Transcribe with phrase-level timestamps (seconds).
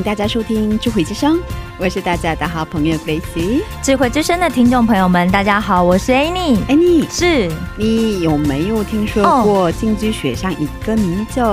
[0.00, 1.38] 迎大家收听智慧之声，
[1.78, 3.62] 我是大家的好朋友 Grace。
[3.82, 11.44] 智慧之声的听众朋友们，大家好，我是 Annie，Annie 是你有没有听说过经济学上一个名叫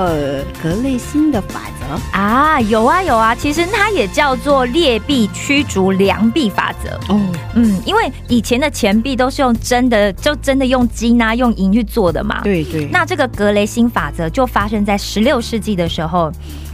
[0.63, 2.17] 格雷欣的法则？
[2.17, 6.97] 啊，有啊有啊，其实它也叫做劣币驱逐良币法则。
[7.13, 7.19] 哦，
[7.55, 12.39] 嗯，因为以前的钱币都是用真的，就真的用金啊、用银去做的嘛。
[12.43, 16.31] 对对，那这个格雷欣法则就发生在十六世纪的时候，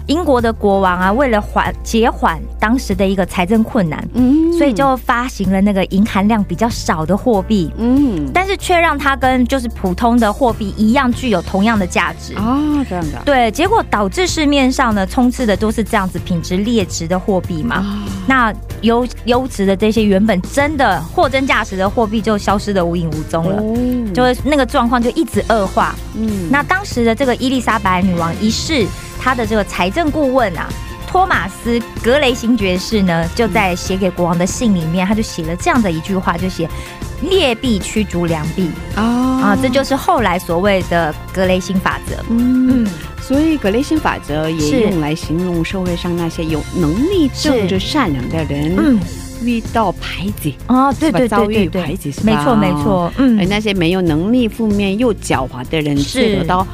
[0.07, 7.71] 英国的国王啊，为了缓解缓当时的一个财政困难，嗯所以就发行了那个银含量比较少的货币。
[7.77, 12.33] 嗯但是却让它跟就是普通的货币一样，具有同样的价值。
[12.35, 17.77] 啊这样的对，结果导致市面上呢充斥的都是这样子品质劣质的货币嘛。
[17.77, 23.75] 啊那优优质的这些原本真的货真价实的货币就消失的无影无踪了，哦
[24.13, 25.95] 就是那个状况就一直恶化。
[26.15, 28.85] 嗯那当时的这个伊丽莎白女王一世，
[29.19, 30.67] 她的这个财政顾问啊。
[31.05, 36.67] 托马斯·格雷辛爵士呢，就在写给国王的信里面，他就写了这样的一句话，就写
[37.29, 42.15] “劣币驱逐良币”啊啊，这就是后来所谓的格雷辛法则。
[42.29, 42.83] 嗯。
[42.83, 42.89] 嗯，
[43.21, 48.99] 所以格雷欣法则是也用来形容社会上那些有能力、正直、善良的人，嗯，
[49.43, 52.25] 遇到排挤，哦，对对对对对，排挤是吧？
[52.25, 56.65] 没错没错，而嗯，那些没有能力、负面又狡猾的人，是得到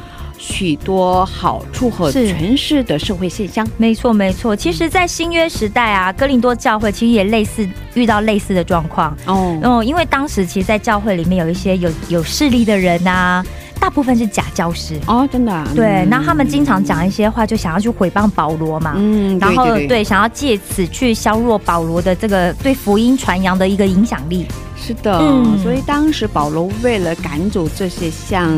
[0.42, 3.66] 许多好处和是权势的社会现象。
[3.76, 4.56] 没错没错。
[4.56, 9.14] 其实，在新约时代啊，哥林多教会其实也类似遇到类似的状况。
[9.26, 13.44] 哦，嗯，因为当时其实，在教会里面有一些有有势力的人呐、
[13.78, 14.98] 大部分是假教师。
[15.06, 18.94] 哦，真的啊、对，嗯那他们经常讲一些话，就想要去诽谤保罗嘛。
[18.96, 24.46] 嗯，然后对对想要借此去削弱保罗的这个对福音传扬的一个影响力。
[24.82, 28.48] 是的、嗯所以当时保罗为了赶走这些像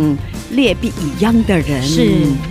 [0.53, 2.09] 劣币一样的人，是。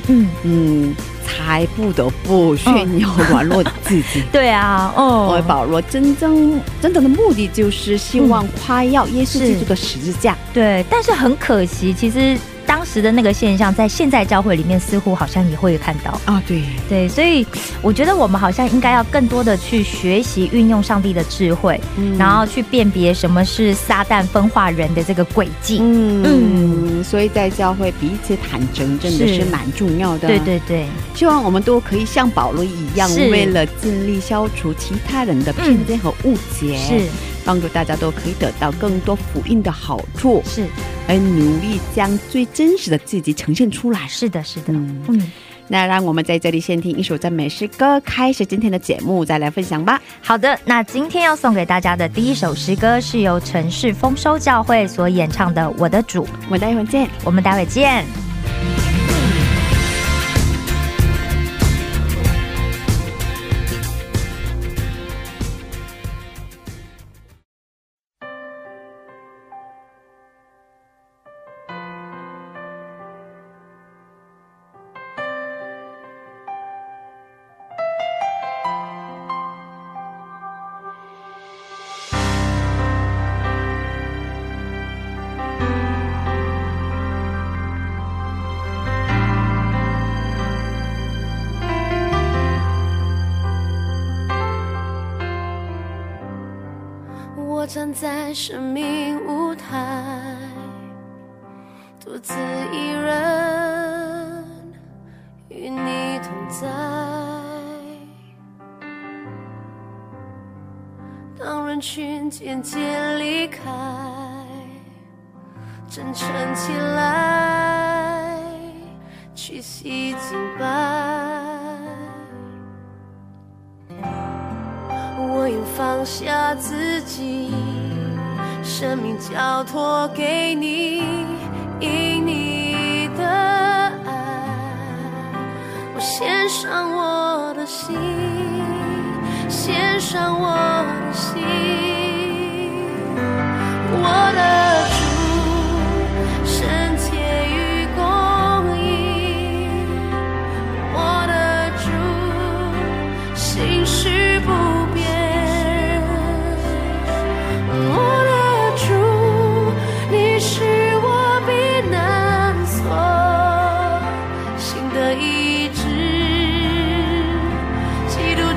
[0.08, 0.96] 嗯，嗯，
[1.26, 4.22] 才不得不炫耀软弱自己。
[4.32, 10.38] 对啊，而哦，保罗真正真正的目的就是希望夸耀耶稣基督的十字架。
[10.54, 12.38] 对，但是很可惜，其实
[12.72, 16.18] 当时的那个现象，在现在教会里面似乎好像也会看到。
[16.24, 17.46] 啊，对，对，所以
[17.82, 22.18] 我觉得我们好像应该要更多的去学习运用上帝的智慧，嗯。
[22.18, 25.80] 然后去辨别什么是撒旦分化人的这个轨迹。
[25.82, 27.04] 嗯嗯。
[27.04, 29.46] 所以在教会彼此坦诚真的是是。
[29.52, 30.30] 蛮重要的。
[30.30, 33.30] 对，对对，希望我们都可以像保罗一样，是。
[33.30, 37.10] 为了尽力消除其他人的偏见和误解，是
[37.46, 40.66] 帮助大家都可以得到更多福音的好处，是
[41.08, 44.08] 而努力将最真实的自己呈现出来。
[44.08, 45.32] 是的，是的，嗯，嗯，
[45.68, 50.02] 那让我们在这里先听一首赞美诗歌，开始今天的节目，再来分享吧。
[50.22, 57.10] 好的，那今天要送给大家的第一首诗歌是由城市丰收教会所演唱的《我的主》，我们待会儿见。
[57.24, 58.31] 我们待会见。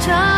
[0.04, 0.33] 基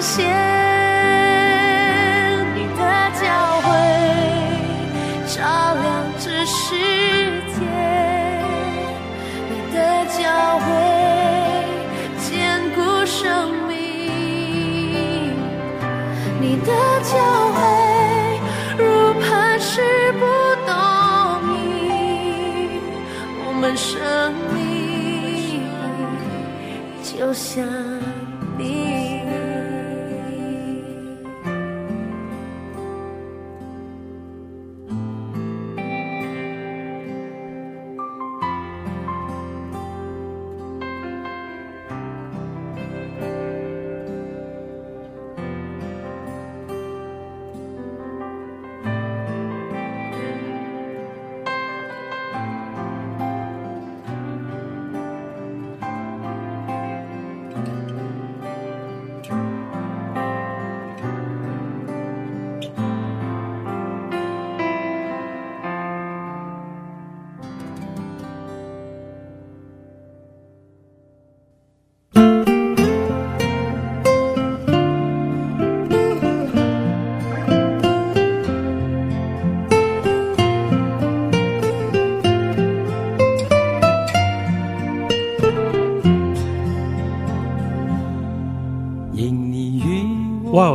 [0.00, 0.39] 现。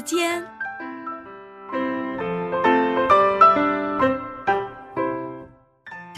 [0.00, 0.59] 时间。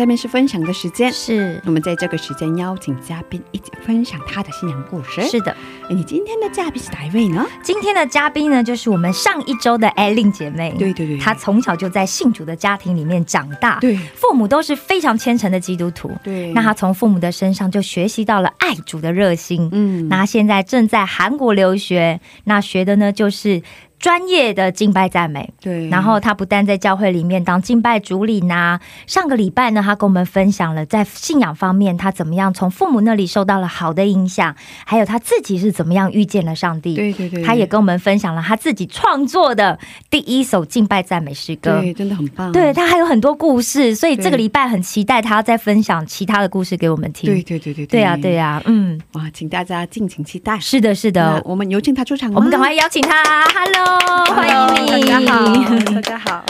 [0.02, 5.22] 下面是分享的时间，是我们在这个时间邀请嘉宾一起分享他的信仰故事。
[5.22, 5.52] 是的，
[5.88, 7.46] 哎，你今天的嘉宾是哪一位呢？
[7.62, 10.74] 今天的嘉宾呢，就是我们上一周的艾琳姐妹。
[10.76, 16.10] 对对对，她从小就在信主的家庭里面长大，对父母都是非常虔诚的基督徒。
[16.24, 19.68] 对，那她从父母的身上就学习到了爱主的热心。
[19.70, 23.62] 嗯那她现在正在韩国留学，那学的呢就是
[24.02, 25.48] 专业的敬拜赞美。
[25.60, 34.54] 对，然后他不但在教会里面当敬拜主领呐，上个礼拜呢，他跟我们分享了在信仰方面他怎么样从父母那里受到了好的影响，
[34.84, 36.96] 还有他自己是怎么样遇见了上帝。
[36.96, 39.78] 对对对，他也跟我们分享了他自己创作的
[40.10, 41.80] 第一首敬拜赞美诗歌。
[41.80, 42.50] 对，真的很棒。
[42.50, 47.32] 对他还有很多故事，所以这个礼拜很期待他要再分享其他的故事给我们听。
[47.32, 50.58] 对对对对对啊，对啊，嗯，哇，请大家敬请期待。
[50.58, 53.22] 是的，是的，我们有请他出场，我们赶快邀请他
[53.54, 53.91] ，Hello，
[54.34, 56.44] 欢迎你，大家好，大家好。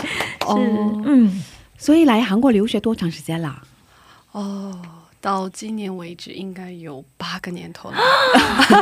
[0.47, 1.43] 哦，嗯，
[1.79, 3.61] 所以来韩国留学多长时间啦？
[4.33, 4.73] 哦，
[5.21, 7.97] 到今年为止应该有八个年头了。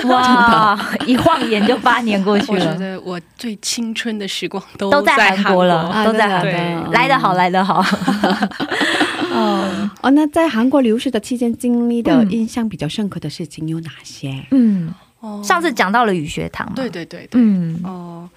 [0.08, 2.78] 哇， 一晃眼就八年过去了我觉了。
[2.78, 6.52] 得我最青春的时光都都在在韩国了，啊都在韩对
[6.84, 7.80] 国，来得好，来得好。
[9.32, 14.44] 哦，哦，那在韩国留学的期间经历的嗯印象比较深刻的事情有哪些？
[14.50, 15.40] 嗯，哦。
[15.42, 17.80] 上次讲到了语学堂嘛，对对对对，嗯。
[17.84, 18.28] 哦、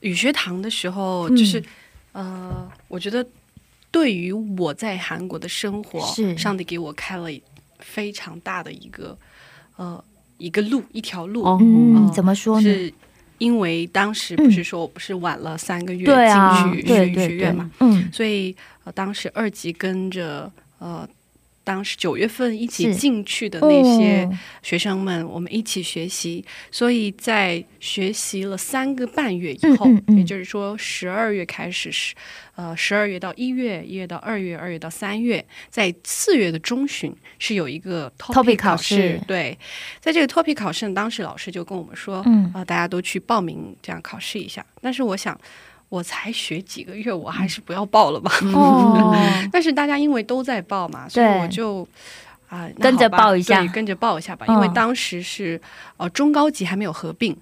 [0.00, 1.36] 语学堂的时候，嗯。
[1.36, 1.62] 就是、
[2.12, 3.24] 呃，我觉得
[3.90, 6.36] 对于我在韩国的生活，是。
[6.38, 7.28] 上帝给我开了
[7.78, 9.16] 非常大的一个
[9.76, 10.02] 呃
[10.38, 11.44] 一个路，一条路。
[11.44, 12.62] 哦嗯，哦怎么说呢？
[12.62, 12.92] 是
[13.38, 20.48] 因为当时不是说我不是晚了三个月进去学语学院嘛，，嗯，所以呃当时二级跟着
[20.78, 21.08] 呃
[21.64, 24.38] 当时九月份一起进去的那些哦。
[24.62, 30.18] 学生们，我们一起学习，所以在学习了三个半月以后，嗯嗯嗯。
[30.18, 32.14] 也就是说十二月开始是，
[32.56, 39.20] 呃十二月到一月，一月到二月，二月到三月，在四月的中旬是有一个 TOPIK 考考试。
[39.26, 39.58] 对，
[40.00, 42.50] 在这个 TOPIK 考试，当时老师就跟我们说，嗯。
[42.54, 45.38] 呃大家都去报名这样考试一下，但是我想。
[45.92, 48.32] 我才学几个月，我还是不要报了吧。
[48.54, 49.14] 哦，
[49.52, 51.86] 但是大家因为都在报嘛，所以我就
[52.48, 54.46] 啊、那跟着报一下对跟着报一下吧。
[54.48, 55.60] 嗯因为当时是
[55.98, 57.36] 呃中高级还没有合并，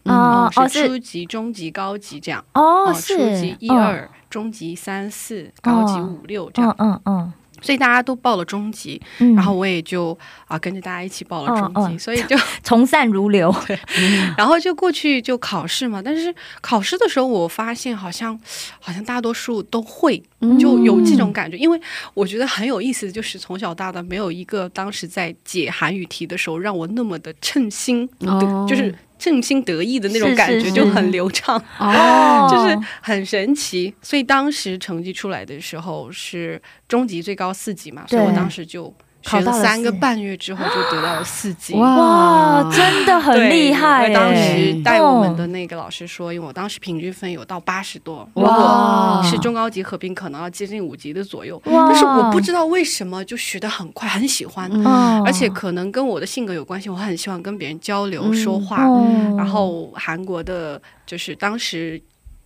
[0.53, 2.45] 是是初级、中级、高级这样。
[2.55, 6.75] 哦，初级一嗯二，中级三四，高级哦五六这样。
[6.79, 13.55] 嗯嗯嗯，所以大家都报了中级，嗯然后我也就啊跟着大家一起报了中级，所以就 从善如流，
[14.37, 16.01] 然后就过去就考试嘛。
[16.03, 18.39] 但是考试的时候，我发现好像
[18.81, 20.23] 好像大多数都会，
[20.59, 21.57] 就有这种感觉。
[21.57, 21.81] 因为
[22.15, 31.63] 我觉得很有意思的就是从小到大没有一个当时在解韩语题的时候让我那么的称心，哦就是称心得意的那种感觉，就很流畅。
[31.79, 33.95] 哦 就是很神奇。
[34.03, 41.75] 所以当时成绩出来的时候是中级最高四级嘛，所以我当时就学了了三个半月之后就得到了四级。
[41.79, 51.61] 哇，真的很厉害当时带我们哦的那个老师说，因为我当时平均分有到八十多，如哇果是中高级合并，可能要接近五级的左右。
[51.65, 58.87] 但是我不知道为什么就学得很快，很喜欢，嗯而且可能跟我的性格有关系，我很喜欢跟别人交流、说话。
[58.87, 62.01] 哦然后韩国的，就是当时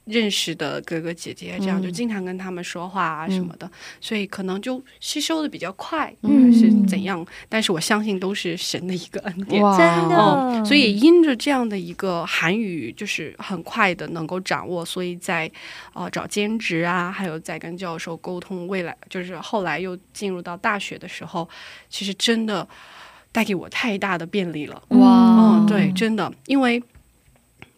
[0.04, 3.70] 认识的哥哥姐姐，这样就经常跟他们说话啊什么的，
[4.00, 7.24] 所以可能就吸收的比较快，嗯还是怎样？
[7.48, 9.62] 但是我相信都是神的一个恩典。
[9.62, 15.50] 哇真的哦，所以因着这样的一个韩语，就是很快的能够掌握，所以在
[15.94, 21.48] 呃找兼职啊，还有在跟教授沟通，未来就是后来又进入到大学的时候，
[21.88, 22.68] 其实真的
[23.32, 24.82] 带给我太大的便利了。
[24.88, 26.82] 哇嗯，对，真的，因为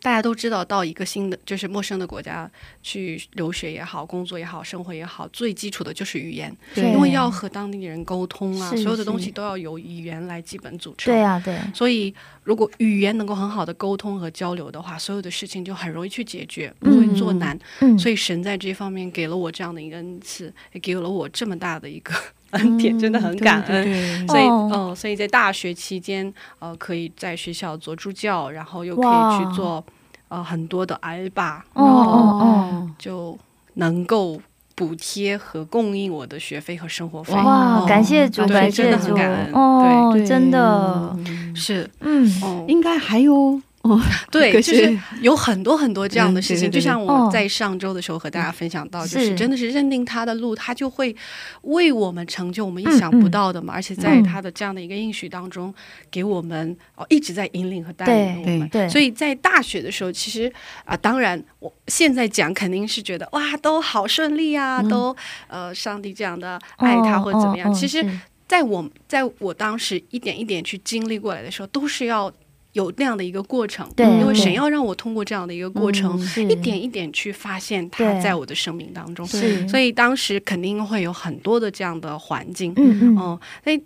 [0.07, 2.49] 大家都知道，到一个新的就是陌生的国家
[2.81, 11.13] 去留学也好，工作也好，生活也好，最基础的就是语言，对因为要和当地人沟通啊，所有的东西都要由语言来基本组成。
[11.13, 17.59] 对啊，对，所以，如果语言能够很好的沟通和交流的话，所有的事情就很容易去解决，不会做难。
[17.81, 22.15] 嗯，所以，神在这方面给了我这样的一个恩赐，也给了我这么大的一个
[22.57, 23.85] 恩典，真的很感恩。
[23.85, 29.85] 对所以，哦嗯、所以在大学期间，呃，可以在学校做助教，然后又可以去做
[30.29, 33.39] 呃很多的 I 吧，哦然后哦哦，就
[33.75, 34.41] 能够
[34.75, 37.33] 补贴和供应我的学费和生活费。
[37.35, 40.27] 哇，哦感谢主，对感谢真的很主感恩，哦，对。
[40.27, 41.17] 真的，
[41.55, 47.27] 是，嗯，哦，应该还有哦， 对，就是是有很多很多这样的事情，嗯对对对就像哦。
[47.27, 49.35] 我在上周的时候和大家分享到，就是是。
[49.37, 51.15] 真的是认定他的路，他就会
[51.63, 54.23] 为我们成就我们意嗯想不到的嘛，而且在嗯。
[54.25, 55.73] 他的这样的一个应许当中，
[56.11, 58.91] 给我们哦一直在引领和带领我们。
[58.91, 60.53] 所以在大学的时候，其实
[60.85, 65.15] 啊、当然我现在讲肯定是觉得哇，都好顺利啊，都
[65.49, 67.69] 呃，上帝这样的爱他哦或者怎么样。
[67.69, 68.05] 哦哦其实
[68.49, 72.33] 在我在我当时一点一点去经历过来的时候，都是要
[72.77, 79.27] 有那样的一个过程，对因为神要让我通过这样的一个过程，一点一点去发现他在我的生命当中。
[79.67, 83.83] 所以当时肯定会有很多的这样的环境，嗯嗯嗯，所以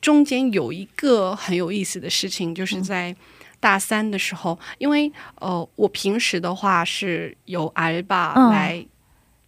[0.00, 3.14] 中间有一个很有意思的事情，就是在
[3.60, 7.72] 大三的时候，因为呃，我平时的话是由
[8.08, 8.50] 爸嗯。
[8.50, 8.84] 来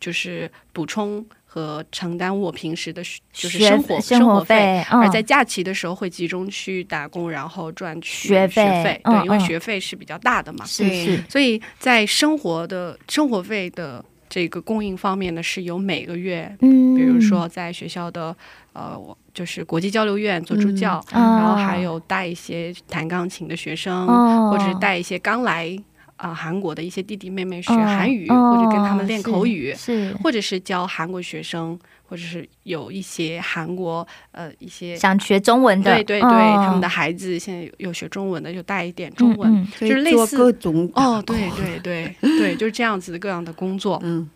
[0.01, 4.85] 就是补充和承担我平时的学就是生活生活费。
[4.91, 5.01] 嗯。
[5.01, 9.41] 而在假期的时候会集中去打工，然后赚取学费费，嗯对，因为嗯。
[9.41, 18.35] 学费是比较大的嘛，是是，所以在生活的生活费的这个供应方面呢，是有每个月嗯，比如说在学校的
[18.73, 25.79] 呃，我就是国际交流院做助教，嗯然后还有带一些弹钢琴的学生，哦，或者是带一些刚来
[26.17, 34.97] 啊、韩国的一些弟弟妹妹学哦韩语，哦或者跟他们练口语，是或者是教韩国学生，或者是有一些韩国呃一些。
[34.97, 44.01] 想学中文的，对对对，哦他们的孩子现在有有学中文的，就带一点中文，就是类似各种哦，对对对对， 就是这样子的各样的工作。
[44.03, 44.29] 嗯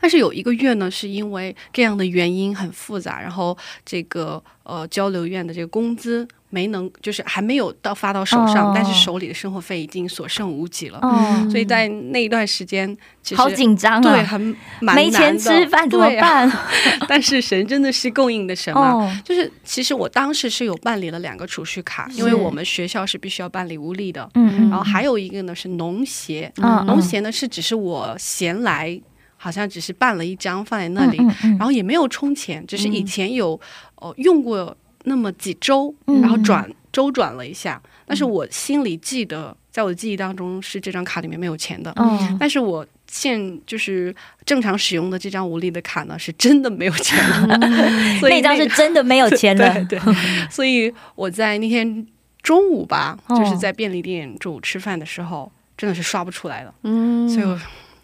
[0.00, 8.72] 但是有一个月呢，是因为这样的原因很复杂，然后这个呃交流院的这个工资没能，就是还没有到发到手上，哦。
[8.74, 10.98] 但是手里的生活费已经所剩无几了。
[11.00, 16.52] 哦，所以在那一段时间，其实好紧张啊，对，很蛮没钱吃饭怎么办？
[17.08, 18.92] 但是神真的是供应的神嘛。
[18.92, 24.28] 哦，就是其实我当时是有办理了两个储蓄卡，因为我们学校是必须要办理无利的。
[24.34, 26.84] 然后还有一个呢是农协，嗯。
[26.84, 29.00] 农协呢是只是我闲来，
[29.38, 31.50] 好像只是办了一张放在那里，嗯嗯嗯。
[31.58, 33.58] 然后也没有充钱，只是以前有
[33.96, 36.20] 呃用过那么几周，嗯。
[36.20, 47.58] 然后转周转了一下，但是我心里记得，在我的记忆当中是这张卡里面没有钱的，哦，但是我现就是正常使用的这张无力的卡呢，是真的没有钱了，
[48.20, 50.14] 所以那张是真的没有钱了， 对对，
[50.50, 52.06] 所以我在那天
[52.42, 53.36] 中午吧，哦。
[53.38, 57.28] 就是在便利店中午吃饭的时候，真的是刷不出来了，嗯。
[57.28, 57.58] 所以我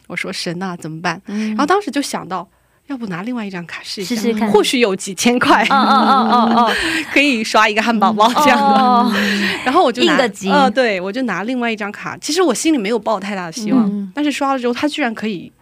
[0.06, 1.20] 我说神呐、怎么办？
[1.26, 2.48] 然后当时就想到。
[2.88, 4.50] 要不拿另外一张卡试一下，试试看。
[4.50, 6.72] 或许有几千块，哦哦哦哦哦，
[7.12, 8.64] 可以刷一个汉堡包这样的。
[8.82, 9.12] 哦
[9.64, 12.16] 然后我就拿对我就拿另外一张卡。
[12.18, 14.10] 其实我心里没有抱太大的希望，嗯。
[14.14, 15.52] 但是刷了之后，它居然可以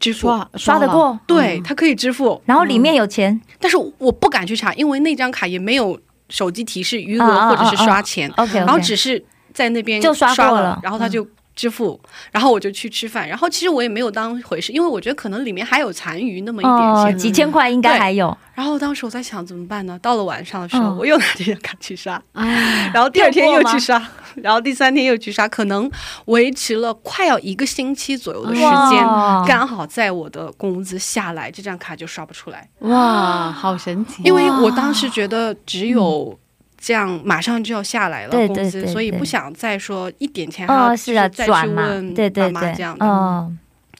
[0.00, 3.40] 支付，刷刷得过，对，它可以支付，然后里面有钱。
[3.60, 8.28] 但是我不敢去查，因为那张卡也没有手机提示余额或者是刷钱。
[8.36, 10.72] 然后只是在那边就刷刷过了。
[10.74, 17.18] 嗯然后他就支付，然后我就去吃饭，然后其实我也没有当回事，因为我觉得可能里面还有残余那么一点哦，钱。
[17.18, 19.98] 几千块应该还有，然后当时我在想怎么办呢？
[20.00, 24.02] 到了晚上的时候，嗯我又拿这张卡去刷，哎，然后第二天又去刷，
[24.36, 25.90] 然后第三天又去刷，可能
[26.26, 29.02] 维持了快要一个星期左右的时间，
[29.46, 32.68] 刚好在我的工资下来，这张卡就刷不出来。
[32.80, 34.22] 哇，好神奇！
[34.24, 36.38] 因为我当时觉得只有
[36.84, 43.52] 这样马上就要下来了对工资，对对对所以不想再说一点钱还要是啊，再转嘛去问，对对对爸妈这样，的，哦，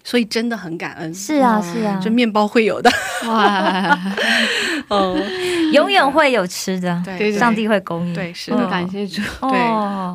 [0.02, 1.14] 所以真的很感恩。
[1.14, 2.00] 是啊是啊。
[2.02, 2.90] 这，面包会有的，
[3.28, 3.96] 哇，
[4.90, 5.16] 哦，
[5.72, 8.58] 永远会有吃的，对对上帝会供应，对是嗯。
[8.58, 9.22] 的，感谢主。
[9.42, 9.60] 对。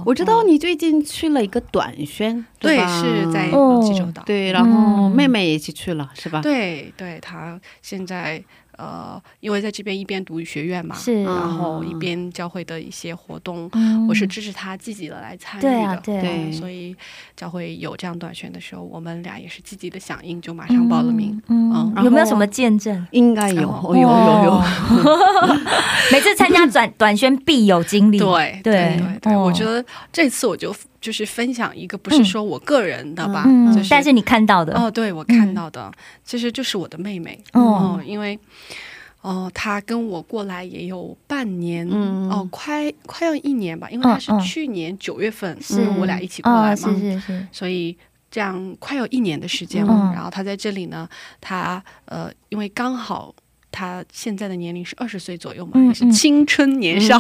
[0.06, 3.82] 我知道你最近去了一个短宣，对是在哦。
[3.82, 5.12] 济州岛，对，然后嗯。
[5.16, 6.42] 妹妹也一起去了，是吧？
[6.42, 8.44] 对对，她现在
[8.78, 16.96] 呃，因为在这边一边读语学院嘛，是，然后一边教会的一些活动，嗯我是支持他积极的来参与的，对啊对啊对所以
[17.36, 21.42] 教会有这样短宣的时候，我们俩也是积极的响应，就马上报了名。
[21.48, 23.06] 嗯，有没有什么见证？
[23.12, 24.52] 应该有，哦有有有。
[24.52, 24.64] 哦
[26.12, 30.74] 每次参加短短宣必有经历，对对对对，哦我觉得这次我就
[31.08, 35.90] 就是分享一个，不是说我个人的吧，嗯就，是但是你看到的，哦，对我看到的，
[36.26, 37.62] 其实就是我的妹妹哦。
[37.62, 38.38] 哦，因为。
[39.22, 42.30] 哦，她跟我过来也有半年，嗯。
[42.30, 45.78] 哦，快快要一年吧，因为她是去年九月份是。
[45.78, 47.98] 跟我俩一起过来哦，嘛，是是是，所以
[48.30, 49.88] 这样快有一年的时间嗯。
[49.88, 50.12] 了。
[50.14, 51.08] 然后他在这里呢，
[51.40, 53.34] 他呃，因为刚好
[53.72, 57.20] 他现在的年龄是二十岁左右嘛，是青春年少，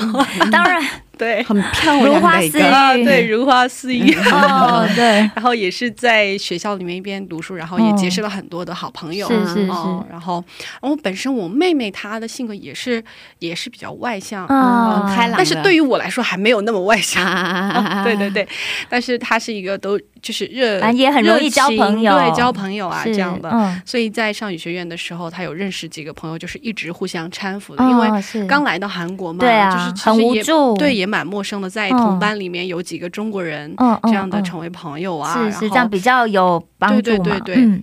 [0.51, 0.81] 当然。
[1.17, 1.41] 对。
[1.43, 2.51] 很漂亮如花似玉。
[2.51, 4.13] 的一个，啊，对，如花似玉。
[4.31, 5.05] 哦， 对，
[5.35, 9.27] 然后也是在学校里面一边读书，然后也结识了很多的好朋友。
[9.27, 10.43] 是是哦，是，然后，
[10.79, 13.03] 我本身我妹妹她的性格也是
[13.39, 15.07] 也是比较外向，啊。
[15.07, 17.25] 很开朗，但是对于我来说还没有那么外向。
[17.25, 18.47] 啊 对对对，
[18.87, 23.49] 但是她是一个都就是热，也很容易交朋友对，交朋友啊这样的。
[23.49, 33.73] 嗯，所以在上语学院的时候，他有认识几个朋友，就是一直互相搀扶的，哦因为刚来到韩国嘛，对啊就是其实很无也助对，也蛮陌生的，在嗯同班里面有几个中国人。
[33.77, 37.81] 嗯这样的嗯成为朋友啊，是是然后这样比较有帮助嘛，对对对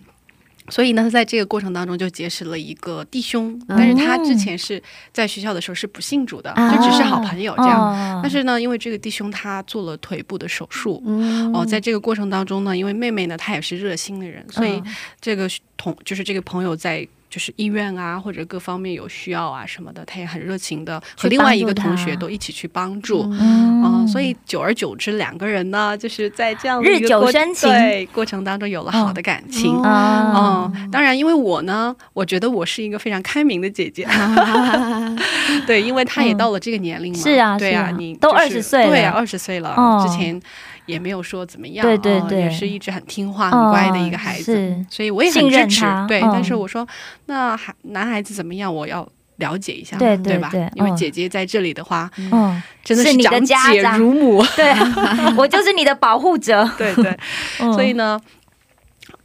[0.71, 7.81] 所以呢，在这个过程当中就结识了一个弟兄，嗯但是他之前是在学校的时候是不信主的，啊就只是好朋友这样。
[7.81, 17.07] 哦但是呢，因为这个弟兄他做了腿部的手术，嗯哦，在这个过程当中呢，因为妹妹呢她也是热心的人，所以嗯这个同就是这个朋友在。
[17.35, 23.25] 就是医院啊，或者各方面有需要啊什么的，他也很热情的和另外一个同学都一起去帮助。
[23.33, 23.83] 嗯。
[23.83, 29.75] 嗯，所以久而久之，两个人呢，就是在这样的一日久生情对过程当中有了好的感情。
[29.83, 34.07] 啊嗯，当然，因为我呢，我觉得我是一个非常开明的姐姐，
[35.67, 40.07] 对，因为她也到了这个年龄嘛，是啊对啊，你都就是20岁了对啊，二十岁了，哦。
[40.07, 40.41] 之前
[40.87, 46.87] 也没有说怎么样，对对对哦也是一直很听话、很乖的一个孩子，哦所以我也很支持，对，嗯但是我说，
[47.27, 49.09] 那孩男孩子怎么样，我要。
[49.39, 50.49] 了解一下嘛，对对吧？
[50.77, 54.73] 因为嗯姐姐在这里的话，嗯，真的是你的长姐如母，对
[55.37, 57.19] 我就是你的保护者， 对对。
[57.59, 58.17] 嗯所以呢，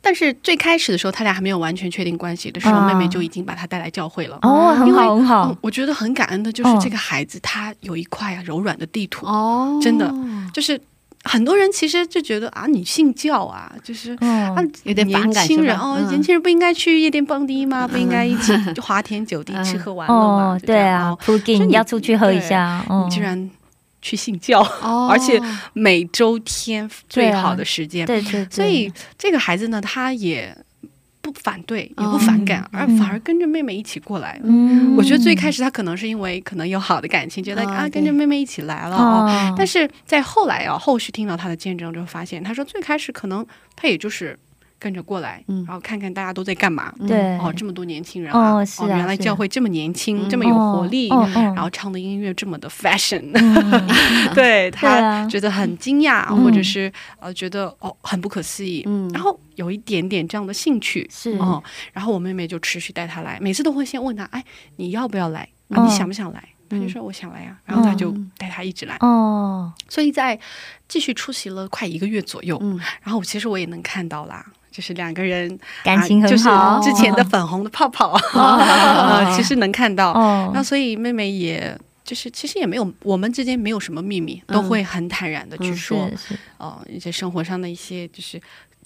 [0.02, 4.40] 但是最开始的时候，他俩还没有完全确定关系的时候，啊妹妹就已经把他带来教会了。
[4.42, 10.12] 哦，很好很好嗯，我觉得很感恩的就是嗯这个孩子，他有一块啊柔软的地图，哦，真的
[10.52, 10.82] 就是
[11.32, 14.14] 很多人其实就觉得啊，你信教啊，就是。
[14.16, 15.56] 啊嗯，有点反年感是吧？
[15.56, 16.08] 轻人哦，嗯。
[16.10, 17.88] 年轻人不应该去夜店蹦迪吗？
[17.88, 20.60] 不应该一起花天酒地、吃喝玩乐吗？
[20.66, 23.06] 对啊所以你要出去喝一下，嗯。
[23.06, 23.50] 你居然
[24.02, 25.40] 去信教，哦， 而且
[25.74, 30.56] 每周天最好的时间，对对对，所以这个孩子呢，他也
[31.32, 34.40] 不反对，也不反感，而反而跟着妹妹一起过来。
[34.44, 34.96] 嗯。
[34.96, 44.38] 我觉得最开始他可能是因为可能有好的感情，觉得啊跟着妹妹一起来了但是在后来啊，后续听到他的见证之后，发现他说最开始可能他也就是
[44.80, 45.64] 跟着过来，嗯。
[45.68, 46.94] 然后看看大家都在干嘛。
[47.08, 47.38] 对。
[47.38, 48.54] 哦，这么多年轻人啊！
[48.56, 50.30] 哦是啊原来教会这么年轻，嗯。
[50.30, 53.88] 这么有活力，然后唱的音乐这么的 fashion，、嗯。
[54.34, 55.28] 对 他啊。
[55.28, 56.44] 觉得很惊讶，嗯。
[56.44, 59.10] 或者是呃觉得哦很不可思议，嗯。
[59.14, 61.32] 然后有一点点这样的兴趣，是。
[61.38, 61.62] 哦，
[61.94, 64.44] 然后我妹妹就持续带他来，每次都会先问他，哎，
[64.78, 65.42] 你要不要来？
[65.70, 66.44] 啊嗯你想不想来？
[66.70, 70.40] 他就说我想来呀、然后他就带他一直来，哦，所以在
[70.88, 72.80] 继续出席了快一个月左右，嗯。
[73.02, 74.46] 然后其实我也能看到啦。
[74.72, 80.12] 就是两个人感情啊很好，就是之前的粉红的泡泡，呃， 其实能看到。
[80.14, 80.52] 哦。
[80.54, 86.40] 那所以妹妹也就是其实也没有，我们之间没有什么秘密，都会很坦然的去说，是是。
[86.58, 88.42] 呃，一些生活上的一些就是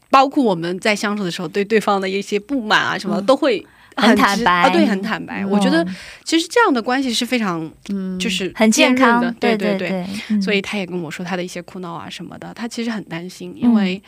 [0.09, 5.45] 包括我们在相处的时候对对方的一些不满啊什么，都会很直坦白啊，对，很坦白。
[5.45, 5.87] 我觉得哦
[6.23, 9.89] 其实这样的关系是非常，嗯就是很健康的，，对对对。
[9.89, 14.01] 对，嗯所以他也跟我说他的一些苦恼啊什么的，他其实很担心，因为、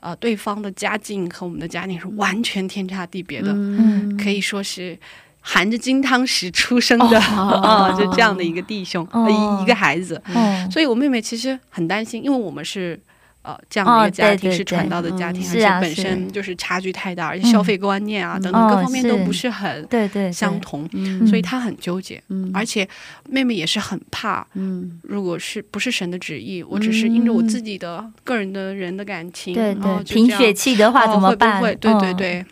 [0.00, 4.98] 呃对方的家境和我们的家境是完全天差地别的，嗯可以说是
[5.40, 10.20] 含着金汤匙出生的啊、就这样的一个弟兄，一一个孩子。
[10.34, 13.00] 哦所以我妹妹其实很担心，因为我们是。
[13.42, 22.22] 呃，这样的哦一个家庭是传道的家庭，嗯而且本身就是差距太大，而且消费观念啊、等等哦各方面都不是很对对对相同，嗯所以他很纠结。
[22.52, 22.86] 而且
[23.28, 31.60] 妹妹也是很怕，嗯如果是不是神的旨意，我只是因着我自己的个人的人的感情，对然后对，贫就这样血气的话哦怎么办？
[31.60, 31.74] 会不会？
[31.76, 32.46] 对对嗯，对。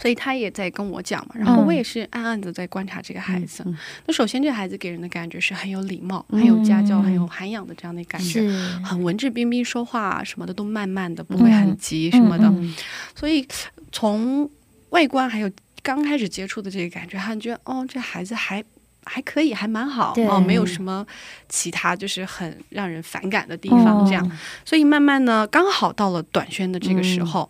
[0.00, 1.66] 所以他也在跟我讲嘛，然后嗯。
[1.66, 3.62] 我也是暗暗的在观察这个孩子。
[3.66, 8.40] 嗯那首先，这孩子给人的感觉是很有礼貌、很有家教、很有涵养的这样的感觉，
[8.82, 12.46] 很文质彬彬，说话啊什么的都慢慢的，不会很急什么的。
[12.46, 12.74] 嗯
[13.14, 13.46] 所以
[13.92, 14.50] 从
[14.88, 15.50] 外观还有
[15.82, 18.64] 刚开始接触的这个感觉，还觉得哦，这孩子还
[19.04, 20.26] 还可以，还蛮好对。
[20.26, 21.06] 哦，没有什么
[21.48, 23.98] 其他就是很让人反感的地方。
[23.98, 24.30] 哦这样，
[24.64, 27.48] 所以慢慢呢，刚好到了短宣的这个时候，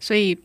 [0.00, 0.36] 所以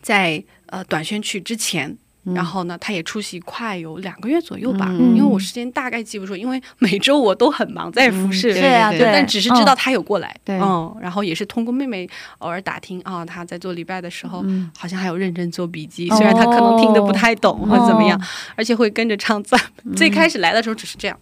[0.00, 1.96] 在呃短宣去之前。
[2.24, 5.16] 然后呢，他也出席快有两个月左右吧，嗯。
[5.16, 10.56] 因为我时间大概记不住，因为每周我都很忙在服饰，对对啊，对对，但只是知道他有过来，对。
[10.60, 12.08] 嗯，然后也是通过妹妹
[12.38, 14.44] 偶尔打听啊，他在做礼拜的时候，
[14.78, 16.16] 好像还有认真做笔记，哦。
[16.16, 18.22] 虽然他可能听得不太懂或者怎么样，哦。
[18.54, 19.96] 而且会跟着唱赞 美。
[19.96, 21.18] 最开始来的时候只是这样，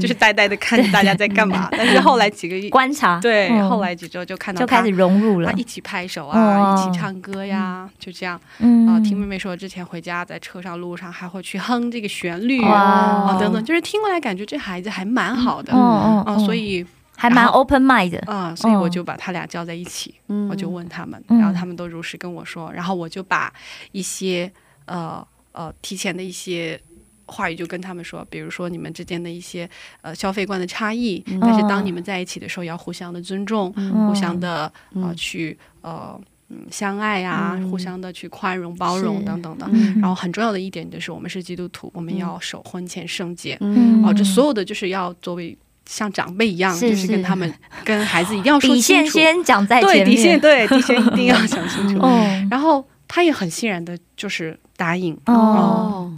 [0.00, 5.50] 就是呆呆的看着大家在干嘛，但是后来几个月，观察，对，嗯后来几周就看到就开始他融入了。
[5.50, 6.76] 啊，一起拍手啊，哦。
[6.76, 8.40] 一起唱歌呀，就这样。
[8.58, 8.86] 嗯。
[8.88, 9.00] 啊。
[9.00, 12.72] 听妹妹说，之前回家在车上路上还会去哼这个旋律哇。
[12.72, 15.72] 啊等等，就是听过来感觉这孩子还蛮好的。
[15.74, 16.84] 哦哦啊，哦所以
[17.14, 18.90] 还蛮 open mind 的，啊，所以我嗯。
[18.90, 20.48] 就把他俩叫在一起，嗯。
[20.48, 21.38] 我就问他们，嗯。
[21.38, 23.52] 然后他们都如实跟我说，然后我就把
[23.92, 24.50] 一些
[24.86, 26.80] 呃呃提前的一些。
[27.26, 29.68] 话语就跟他们说，比如说你们之间的一些
[30.00, 34.06] 呃消费观的差异，但是当你们在一起的时候，要互相的尊重，嗯。
[34.06, 39.68] 互相的呃去呃嗯相爱啊，互相的去宽容包容等等的。
[39.72, 39.94] 嗯。
[40.00, 43.56] 然后很重要的一点就是，我们是基督徒，我们要守婚前圣洁。
[43.60, 44.04] 嗯。
[44.04, 47.52] 哦，这所有的就是要作为像长辈一样，是就是跟他们
[47.84, 49.10] 跟孩子一定要说底清楚。
[49.10, 51.98] 线先讲在底线，对底线一定要讲清楚。
[52.06, 52.46] 哦。
[52.50, 56.12] 然后他也很欣然的，就是答应，哦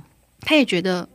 [0.48, 1.06] 他也觉得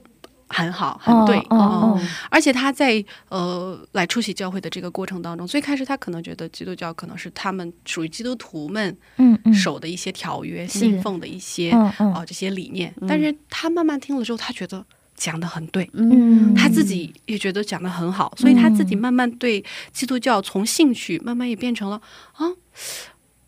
[0.47, 2.01] 很好，很对，哦嗯哦。
[2.29, 9.51] 而且他在呃来出席教会的这个过程当中，最开始他可能觉得基督教可能是他们属于基督徒们嗯嗯。
[9.51, 16.53] 守的一些条约、信奉的一些嗯哦、嗯这些理念，但是他慢慢听了之后，他觉得讲的很对，嗯。
[16.53, 21.99] 他自己也觉得讲的很好，所以他自己慢慢对基督教从兴趣慢慢也变成了
[22.33, 22.45] 啊，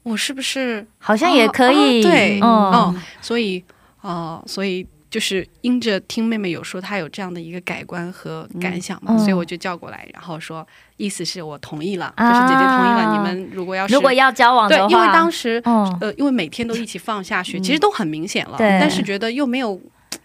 [0.02, 2.50] 我是不是好像也可以，啊对嗯。
[2.50, 3.64] 哦，所以
[4.02, 12.32] 哦、所以就是因着听妹妹有说她有这样的一个改观和感想嘛，嗯所以我就叫过来，然后说意思是我同意了，啊。
[12.32, 18.78] 就是姐姐同意了，你们如果要是如果要交往的，话，对因为当时哦呃，因为每天都一起放下学，其实都很明显了，对。
[18.82, 19.80] 但是觉得又没有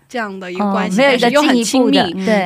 [0.09, 1.99] 这样的一个哦关系，但是又很亲密，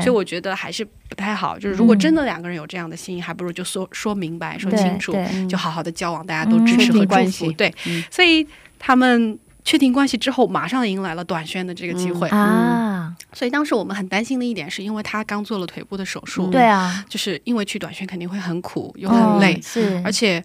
[0.03, 1.59] 所以我觉得还是不太好。
[1.59, 7.53] 就是如果真的两个人有这样的心意，还不如就说说明白、说清楚，对就好好的交往，大家都支持和祝福。
[7.53, 8.05] 对，嗯。
[8.11, 8.47] 所以
[8.79, 9.39] 他们。
[9.65, 20.45] 确定关系之后，马上迎来了短宣的这个机会，啊，所以当时我们很担心的一点，是因为他刚做了腿部的手术，对啊，就是因为去短宣肯定会很苦又哦很累，是，而且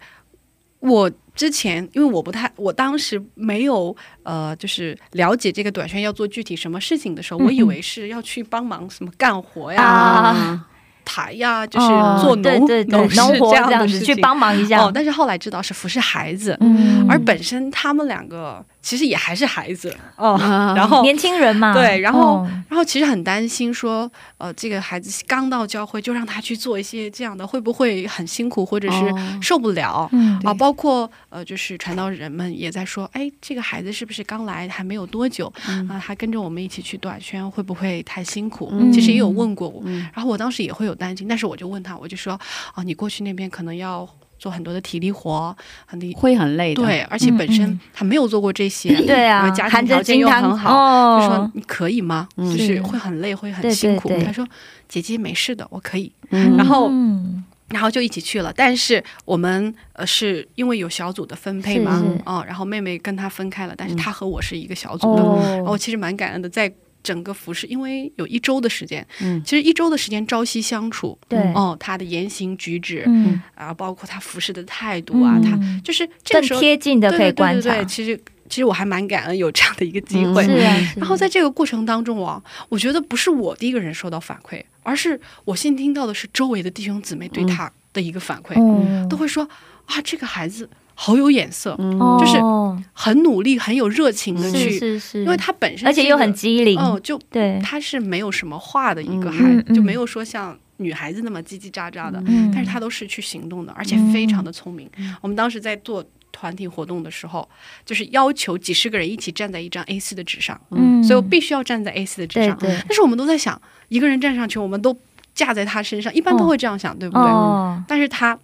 [0.79, 10.65] 我之前因为我不太，我当时没有呃，就是了解这个短宣要做具体什么事情的时候，嗯我以为是要去帮忙什么干活呀、啊。
[11.05, 14.21] 抬呀，就是哦做农、农事这样子去的事情。
[14.21, 14.79] 帮忙一下。
[14.79, 17.03] 哦，但是后来知道是服侍孩子，嗯。
[17.10, 19.95] 而本身他们两个其实也还是孩子。
[20.15, 29.39] 哦，啊然后年轻人嘛，对，然后、哦然后其实很担心说，呃，这个孩子刚到教会就让他去做一些这样的，会不会很辛苦，或者是哦。
[29.41, 30.07] 受不了？
[30.11, 35.99] 嗯啊，包括呃，就是传道人们也在说，哎，这个孩子是不是刚来还没有多久、啊？
[36.05, 38.69] 他跟着我们一起去短宣，会不会太辛苦？
[38.71, 38.93] 嗯。
[38.93, 40.07] 其实也有问过我，嗯。
[40.13, 42.39] 然后我当时也会有担心，但是我就问他，我就说，
[42.75, 44.07] 哦，你过去那边可能要
[44.39, 46.82] 做很多的体力活，很累会很累的。
[46.82, 52.28] 对，而且嗯本身嗯他没有做过这些， 对啊家庭条件又很好，就说哦你可以吗？
[52.38, 54.10] 嗯就是是会很累，会很辛苦。
[54.25, 54.47] 他说
[54.88, 56.12] 姐姐没事的，我可以。
[56.32, 58.52] 嗯然后嗯然后就一起去了。
[58.56, 65.21] 但是我们呃是因为有小组的分配嘛是是，哦，然后妹妹跟她分开了，但是她和我是一个小组的。
[65.21, 69.41] 哦然后我其实蛮感恩的，在整个服饰，因为有一周的时间，嗯。
[69.43, 75.43] 其实一周的时间朝夕相处，对，哦，他的言行举止、嗯，啊，包括他服饰的态度啊，嗯。
[75.43, 80.43] 他就是这个时候贴近的可以观察对对对对对，其实其实我还蛮感恩有这样的一个机嗯会。
[80.43, 89.07] 是啊， 然后在这个过程当中啊，我觉得不是我第一个人收到反馈，而是我先听到的是周围的弟兄姊妹对他的一个反馈，嗯。
[89.07, 89.47] 都会说
[89.85, 90.69] 啊，这个孩子
[91.01, 91.97] 好有眼色，嗯。
[92.19, 92.77] 就是哦。
[92.93, 99.31] 很努力，很有热情的去，是是，因为他本身而且又很机灵，哦，就对，他是没有什么话的一个嗯。
[99.31, 102.51] 孩子，嗯就没有说像女孩子那么叽叽喳喳的，嗯。
[102.53, 104.89] 但是他都是去行动的，而且非常的聪明。
[105.21, 107.47] 我们当时在做团体活动的时候，
[107.85, 112.57] 就是要求几十个人一起站在一张 A 4的纸上，嗯，所以我必须要站在 A 4的纸上。
[112.57, 114.95] 对对，但是我们都在想，一个人站上去，我们都
[115.33, 117.23] 架在他身上，一般都会这样想，对不对？
[117.23, 118.38] 哦，但是他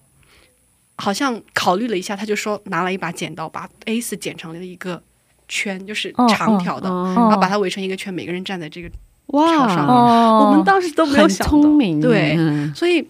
[0.95, 5.01] 好像考虑了一下，他就说拿了一把剪刀，把 A 四剪成了一个
[5.47, 8.89] 圈，就是哦长条的，哦然后把它围成一个圈，每个人站在这个
[9.27, 12.73] 哇，桥上面，我们当时都没有想到，聪明，对，嗯。
[12.73, 13.05] 所以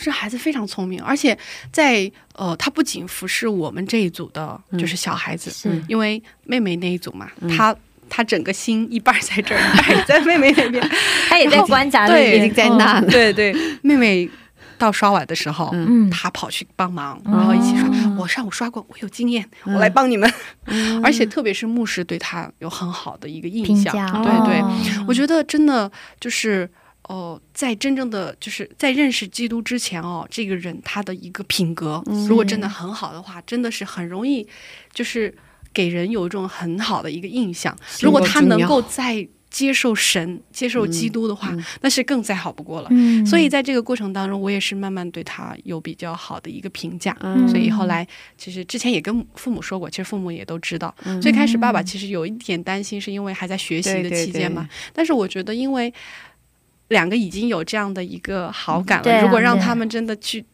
[0.00, 1.36] 这孩子非常聪明，而且
[1.72, 5.82] 在呃，他不仅服侍我们这一组的，就是小孩子，是。
[5.88, 7.56] 因为妹妹那一组嘛，嗯。
[7.56, 7.74] 他
[8.08, 10.90] 他整个心一半儿在这儿，一半儿在妹妹那边，
[11.28, 14.28] 他也在观察对边，已经在那了，对对，妹妹
[14.78, 15.70] 到刷碗的时候。
[15.72, 20.30] 嗯，他跑去帮忙，嗯然后一起刷：“哦我上午刷过，我有经验，我来帮你们。
[20.66, 21.00] 嗯。
[21.04, 25.04] 而且特别是牧师对他有很好的一个印象，对对，哦。
[25.06, 26.68] 我觉得真的就是
[27.08, 34.44] 哦、在真正的就是在认识基督之前哦，这个人他的一个品格，如果真的很好的话，真的是很容易
[34.92, 35.32] 就是
[35.72, 37.76] 给人有一种很好的一个印象。
[38.00, 39.24] 如果他能够在
[39.56, 42.88] 接受神、接受基督的话，那是更再好不过了。
[42.90, 47.16] 嗯，所以在这个过程当中，我也是慢慢对他有比较好的一个评价。
[47.22, 50.94] 嗯所以后来其实之前也跟父母说过，其实父母也都知道。
[51.04, 54.68] 嗯最开始爸爸其实有一点担心，是因为还在学习的期间嘛。
[54.92, 55.90] 但是我觉得，因为
[56.88, 60.44] 两个已经有这样的一个好感了，如果让他们真的去。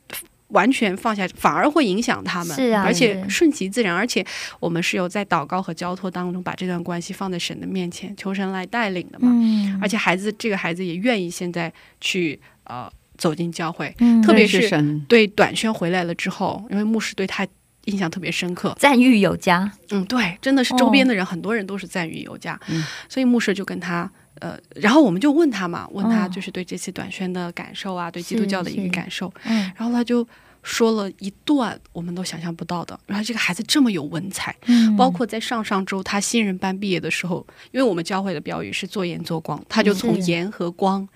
[0.52, 4.24] 完全放下，反而会影响他们，是啊而且顺其自然，而且
[4.60, 9.28] 我们是有在祷告和交托当中把这段关系放在神的面前，求神来带领的嘛。
[9.32, 17.46] 嗯，而且孩子这个孩子也愿意现在去呃走进教会，嗯特别是，对短宣回来了之后，因为牧师对他
[17.86, 22.84] 印象特别深刻，赞誉有加，嗯，对，真的是周边的人、很多人都是赞誉有加，嗯。
[23.08, 24.10] 所以牧师就跟他。
[24.40, 26.30] 呃，然后我们就问他嘛，问他嗯。
[26.32, 29.70] 就是对这次短宣的感受啊，对基督教的一个感受，嗯。
[29.76, 30.26] 然后他就
[30.62, 41.06] 说了一段我们都想象不到的，原来这个孩子这么有文采，嗯包括在上上周他新人班毕业的时候，因为我们教会的标语是做盐做光，他就从盐和光，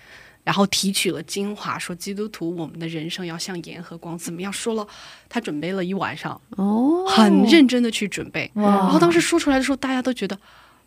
[0.42, 4.52] 然后提取了精华，说基督徒我们的人生要像盐和光，怎么样？
[4.52, 4.86] 说了，
[5.28, 8.50] 他准备了一晚上，哦，很认真的去准备。
[8.54, 10.38] 哇然后当时说出来的时候，大家都觉得。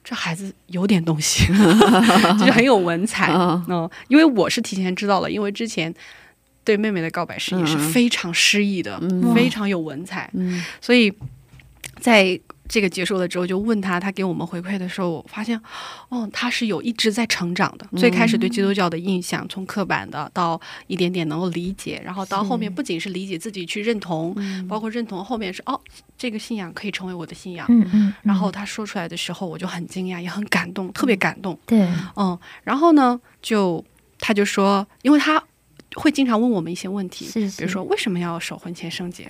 [0.02, 1.46] 这孩子有点东西，
[2.40, 3.34] 就是很有文采。
[3.34, 5.94] 嗯嗯，因为我是提前知道了，因为之前
[6.64, 10.30] 对妹妹的告白诗也是嗯非常诗意的，嗯非常有文采。
[10.34, 11.14] 嗯所以
[12.00, 15.60] 在这个结束了之后，就问他，他给我们回馈的时候，我发现，
[16.10, 17.88] 哦，他是有一直在成长的。
[17.98, 24.36] 最开始对基督教的印象，从刻板的到一点点能够理解，然后到后面不仅是理解自己去认同，
[24.68, 25.82] 包括认同后面是哦，
[26.16, 27.66] 这个信仰可以成为我的信仰。
[27.70, 31.58] 嗯嗯，然后他说出来的时候，我就很惊讶，也很感动，特别感动。
[31.66, 33.84] 对，嗯，然后呢，就
[34.20, 35.44] 他就说，因为他
[35.96, 39.24] 会经常问我们一些问题，是比如说为什么要守婚前圣洁？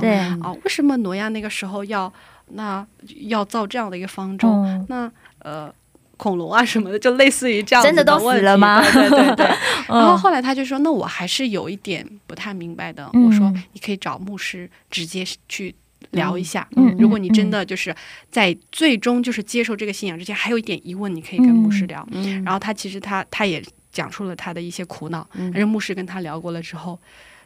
[0.00, 2.12] 对，啊，为什么挪亚那个时候要
[2.52, 2.86] 那
[3.28, 4.48] 要造这样的一个方舟？
[4.48, 5.10] 嗯那
[5.40, 5.72] 呃，
[6.16, 9.46] 恐龙啊什么的，就类似于这样子真的都死了吗对对对对。
[9.88, 13.08] 然后嗯后来他就说，那我还是有一点不太明白的。
[13.14, 15.74] 嗯我说，你可以找牧师直接去。
[16.12, 17.94] 聊一下，嗯如果你真嗯的就是
[18.30, 22.04] 在最终就是接受这个信仰之前，还有一点疑问，你可以跟牧师聊。
[22.10, 26.98] 嗯然后他其实他他也讲述了他的一些苦恼，但是牧师跟他聊过了之后，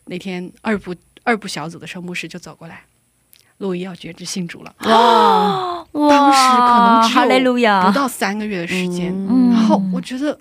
[0.06, 2.82] 那天二部二部小组的时候，牧师就走过来，
[3.58, 9.50] 路易要觉知信主了，哇， 当时可能只有不到三个月的时间，嗯。
[9.50, 10.38] 然后我觉得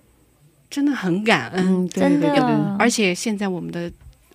[0.70, 3.90] 真的很感恩，真的而且现在我们的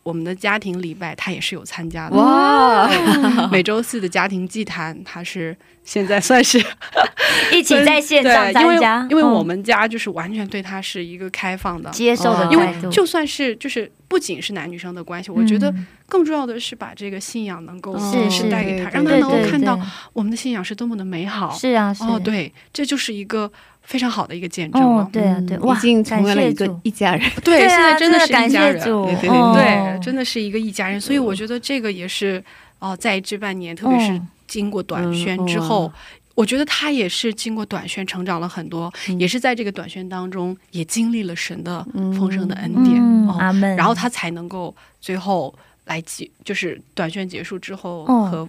[0.09, 2.89] 我们的家庭礼拜他也是有参加的，哇，
[3.53, 5.55] 每周四的家庭祭坛他是
[5.85, 6.59] 现在算是
[7.53, 11.91] 一起在线上对，因为参加，因为我嗯们家就是完全对他是一个开放的。
[11.91, 15.87] 接受的哦因态度，为就算是就是不仅是男女生的关系，我觉得嗯。
[16.09, 17.95] 更重要的是把这个信仰能够
[18.31, 19.79] 是带给他，让他能够看到
[20.15, 21.53] 我们的信仰是多么的美好。
[21.53, 22.03] 是啊，是。
[22.03, 23.53] 哦，对，这就是一个
[23.89, 25.03] 非常好的一个见证了，。
[25.03, 31.01] 哦对啊，对，哇，嗯已经成为了一个一家人， 对，对啊，现在真的是感一家人，谢主，对对对哦对，真的是一个一家人。
[31.01, 32.43] 所以我觉得这个也是
[32.81, 34.29] 哦、在这半年，特别是嗯。
[34.47, 35.93] 经过短嗯宣之后，
[36.35, 39.19] 我觉得他也是经过短宣成长了很多，嗯。
[39.19, 41.85] 也是在这个短宣当中也经历了神的
[42.17, 43.75] 丰盛的恩典，嗯，哦阿门。
[43.75, 45.53] 然后他才能够最后
[45.87, 48.29] 来结，就是短宣结束之后哦。
[48.31, 48.49] 和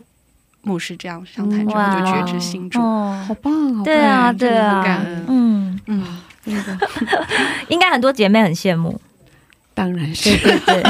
[0.61, 2.79] 牧师这样上台之后就觉知心主。
[2.79, 6.03] 哦好棒，好棒对啊，对真的很感啊恩，嗯，嗯，
[7.69, 8.99] 应该很多姐妹很羡慕。
[9.73, 10.83] 当然是对对对，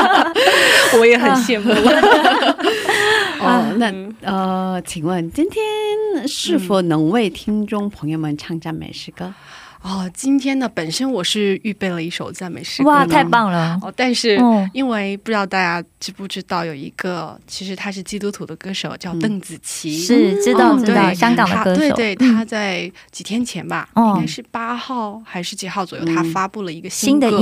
[0.98, 1.70] 我也很羡慕。
[3.44, 3.74] 哦。
[3.76, 3.92] 那
[4.22, 9.34] 呃，请问今天是否能为听众朋友们唱赞美诗歌？
[9.82, 13.24] 哦，今天呢，本身我是预备了一首赞美诗歌，哇，太！
[13.24, 13.78] 棒了！
[13.82, 14.68] 哦，但是嗯。
[14.72, 19.98] 因为不知道大家知不知道，有一个其实他是基督徒的歌手，叫邓紫棋。
[19.98, 22.34] 是知道哦知道，对香港的歌手，对对，嗯。
[22.34, 24.14] 他在几天前吧，哦。
[24.16, 26.14] 应该是八号还是几号左右，嗯。
[26.14, 27.38] 他发布了一个新的歌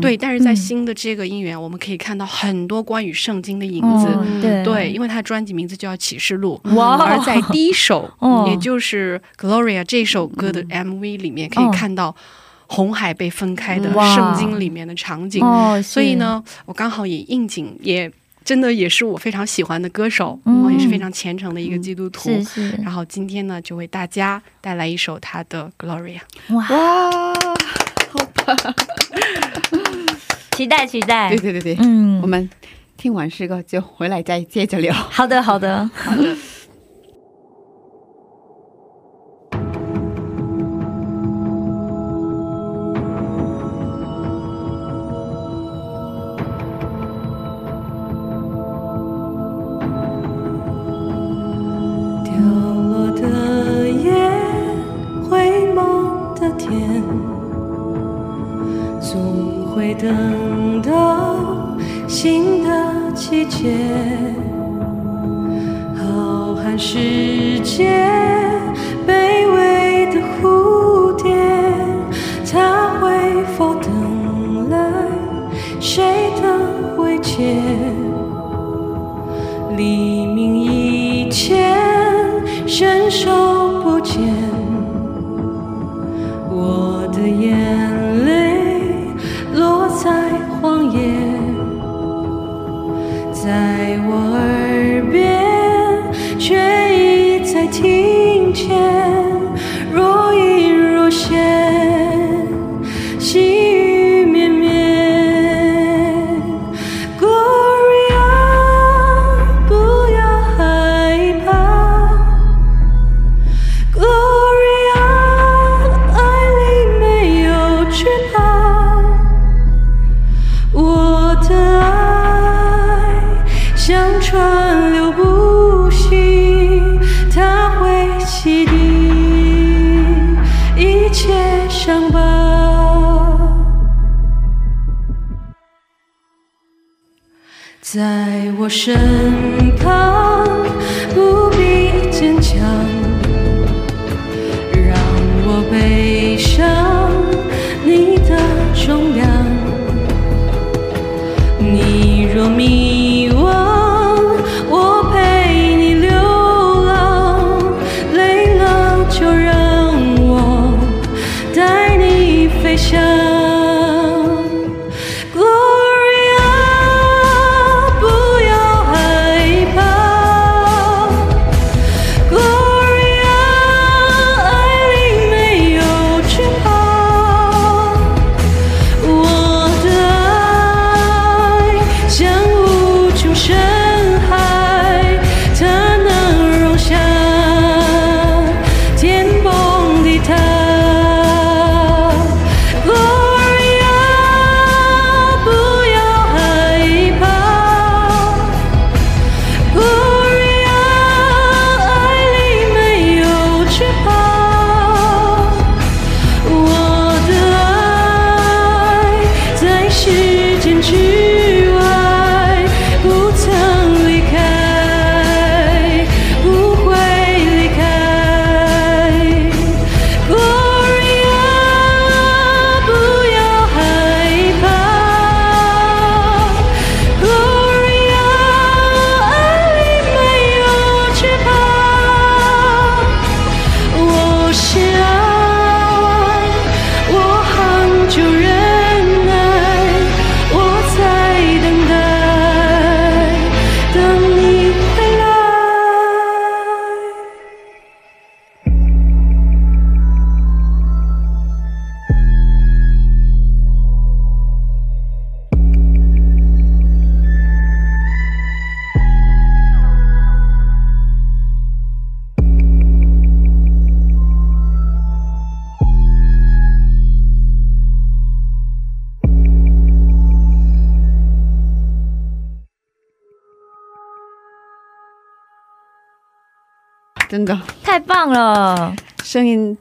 [0.00, 4.40] 对，但是在嗯新的这个音源，我们可以看到很多关于圣经的影哦子。
[4.42, 4.64] 对。
[4.64, 6.96] 对，因为他的专辑名字叫《启示录》，哇。
[7.04, 8.46] 而在第一首， 哦。
[8.48, 12.14] 也就是《Gloria》这首歌的 MV 里面，可以看到
[12.66, 15.44] 红海被分开的圣经里面的场景。
[15.44, 18.08] 哦，所以呢，我刚好也应景，也
[18.44, 20.62] 真的也是我非常喜欢的歌手，嗯。
[20.64, 22.28] 我也是非常虔诚的一个基督徒。
[22.30, 26.20] 是是是，然后今天呢，就为大家带来一首他的《Gloria》。
[26.54, 27.32] 哇，
[28.14, 28.74] 哇，
[30.56, 31.28] 期待期待。
[31.28, 32.20] 对，对对对，嗯。
[32.22, 32.48] 我，们
[32.96, 34.94] 听完诗歌就回来再接着聊。
[34.94, 36.24] 好的好的，掉
[59.98, 61.76] 等到
[62.08, 63.72] 新的季节。
[65.96, 68.03] 浩瀚世界，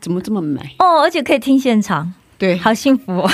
[0.04, 0.60] 怎么这么美？
[0.80, 3.30] 哦，而且可以听现场，对，好幸福哦！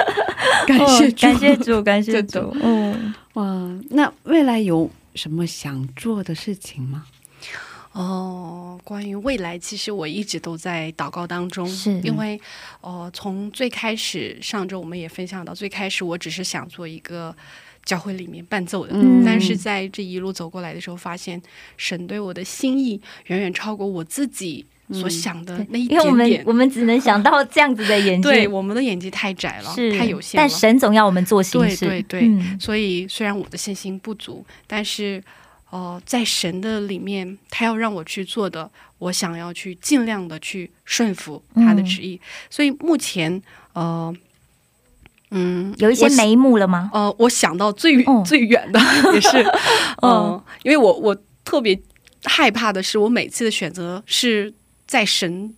[0.66, 2.38] 感谢感谢主，感谢主。
[2.50, 2.56] 的。
[2.62, 3.44] 嗯，哇，
[3.90, 7.04] 那未来有什么想做的事情吗？
[7.92, 12.00] 哦，关于未来，其实我一直都在祷告当中，是。
[12.00, 12.40] 因为，
[12.80, 17.36] 呃，从最开始，上周我们也分享到，最开始我只是想做一个
[17.84, 19.22] 教会里面伴奏的，嗯。
[19.22, 21.40] 但是在这一路走过来的时候，发现
[21.76, 26.44] 神对我的心意远远超过我自己所想的那一因为我们点点。
[26.46, 30.42] 我们只能想到这样子的眼界，对，我们的眼睛太窄了，是太有限了。
[30.42, 35.22] 但神总要我们做新对事，对对，嗯所以虽然我的信心不足，但是
[35.70, 42.20] 呃，在神的里面，他要让我去做的，我想要去尽量的去顺服他的旨意。
[42.48, 44.14] 所以目前呃，
[45.32, 46.88] 嗯，有一些眉目了吗？
[46.94, 48.80] 呃，我想到最、哦最远的
[49.12, 49.42] 也是，
[50.02, 51.76] 嗯、哦因为我我特别
[52.22, 54.54] 害怕的是，我每次的选择是
[54.86, 55.54] 在神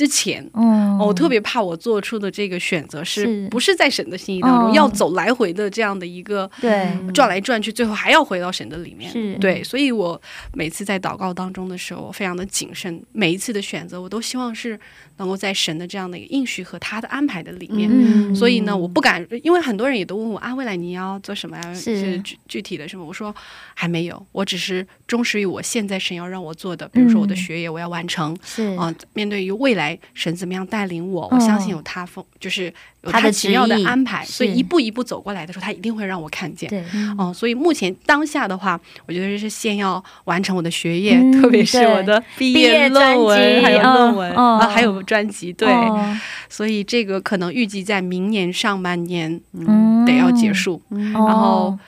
[0.00, 0.40] 之前。
[0.54, 9.12] 嗯，哦我特别怕我做出的这个选择是是不是在神的心意当中、哦要走来回的这样的一个对，转来转去，最后还要回到神的里面。
[9.38, 10.18] 对，所以我
[10.54, 14.78] 每次在祷告当中的时候，我非常的谨慎，每一次的选择，我都希望是
[15.18, 17.90] 能够在神的这样的一个应许和他的安排的里面。
[17.92, 21.74] 嗯所以呢，我不敢，因为很多人也都问我啊，未来你要做什么呀？
[21.74, 23.04] 是具具体的什么？
[23.04, 23.34] 我说
[23.74, 31.38] 还没有，我只是忠实于我现在神要让我做的，比如说我的嗯学业我要完成是啊、面对于未来神怎么样带领我，嗯。
[31.38, 32.72] 我相信有他风，就是
[33.02, 36.68] 有他的奇妙的安排，所以一步一步走过来的时候，他一定会让我看见。
[36.68, 36.84] 对，
[37.16, 46.16] 哦，所以目前当下的话，我觉得是先要完成我的学业，嗯 特别是我的毕毕业业论文，还有论嗯文、嗯啊，还有专辑，对，哦
[46.48, 51.78] 所以这个可能预计在明年上半年嗯得要结束，然然后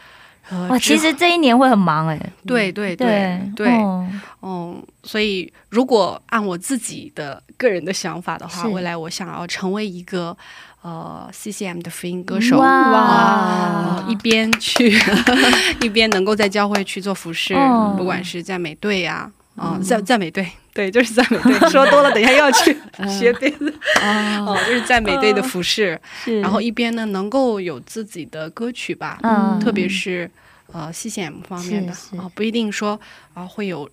[0.81, 3.67] 其实这一年会很忙哎，对对对对。
[3.67, 4.07] 对，哦
[4.43, 10.37] 嗯，所以如果按我自己的个人的想法的话，未来我想要成为一个
[10.83, 12.59] 呃 CCM 的福音歌手。
[12.59, 12.67] 哇。
[12.69, 14.93] 啊，一边去
[15.81, 17.95] 一边能够在教会去做服饰，哦。
[17.97, 21.53] 不管是赞美队呀、啊，赞赞美队，对，就是赞美队。
[21.71, 22.77] 说多了，等一下又要去
[23.21, 23.73] 学别的，
[24.45, 26.01] 哦，就是赞美队的服饰。
[26.25, 29.61] 是，然后一边呢，能够有自己的歌曲吧，嗯。
[29.61, 30.29] 特别是
[30.73, 32.99] 呃 CCM 方面的啊、不一定说
[33.35, 33.89] 啊、会有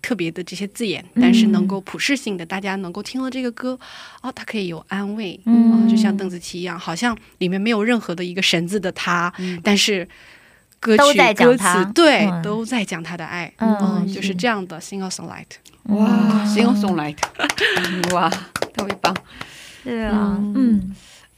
[0.00, 3.78] 特别的这些字眼，但是能够普世性的，大家能够听了这个歌，
[4.22, 5.72] 哦，它可以有安慰，嗯。
[5.72, 9.32] 啊就像邓紫棋一样，好像里面没有任何的一个神字的他，
[9.62, 10.08] 但是。
[10.80, 12.40] 歌曲歌在讲他词对、嗯。
[12.40, 15.56] 都在讲他的爱，嗯嗯，就是这样的 single songwriter。
[15.86, 17.20] 哇，心用送来的，
[18.14, 18.30] 哇，
[18.74, 19.12] 特别棒！
[19.82, 20.94] 是啊，嗯，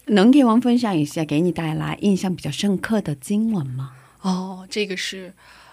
[0.08, 3.92] 能给我们分享一下给你带来印象比较深刻的经文吗？
[4.20, 5.32] 哦，这个是，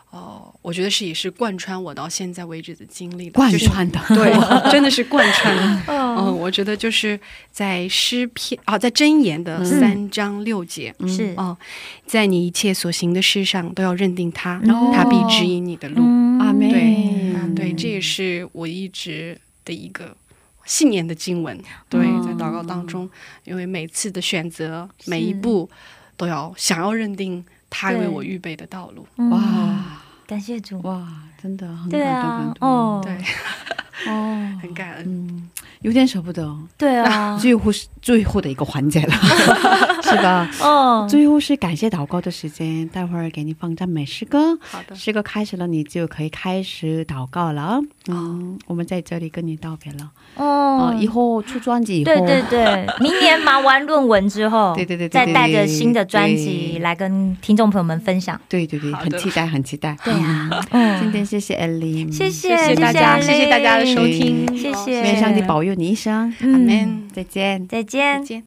[0.10, 4.32] 哦，我觉得是也是贯穿我到现在为止的经历的，贯就是穿的，对，
[4.72, 7.20] 真的是贯穿嗯，我觉得就是
[7.51, 11.58] 在诗篇啊，在箴言的三章六节，是，哦，
[12.05, 15.97] 在你一切所行的事上都要认定他，哦他必指引你的路。
[15.99, 16.28] 嗯。
[16.39, 20.16] 阿妹，对对，这也是我一直的一个
[20.64, 21.60] 信念的经文。
[21.89, 23.10] 对，在祷告当中，
[23.43, 25.70] 因为每次的选择，每一步
[26.16, 29.07] 都要想要认定他为我预备的道路。
[29.18, 29.30] 嗯。
[29.30, 29.84] 哇。
[30.28, 31.07] 感谢主，哇，
[31.41, 35.49] 真的很对感动，啊感，动，哦，对，哦， 很感恩。
[35.88, 39.13] 嗯，有点舍不得，对啊， 最后是最后的一个环节了，
[40.03, 40.49] 是吧？
[40.61, 47.79] 哦，最后是感谢祷告的时间，待会儿给你放赞美诗歌，好的，诗歌开始了，你就可以开始祷告了。
[48.09, 50.11] 嗯，我们在这里跟你道别了。
[50.35, 58.39] 哦啊，以后出专辑以后，对对对， 明年忙完论文之后，对对对对再带着新的专辑来跟听众朋友们分享。
[58.47, 59.97] 对对对，很期待，很期待。
[60.03, 65.01] 对啊，嗯，今嗯，天谢谢 Ellie，谢谢谢谢大家，谢谢大家的收听，谢谢。
[65.01, 66.32] 愿上帝保佑你一生。
[66.32, 67.67] 阿嗯，门，再见。
[67.67, 68.25] 再见再。
[68.25, 68.43] 见。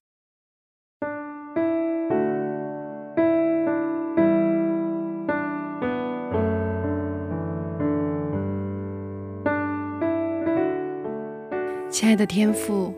[11.89, 12.93] 亲爱的天父，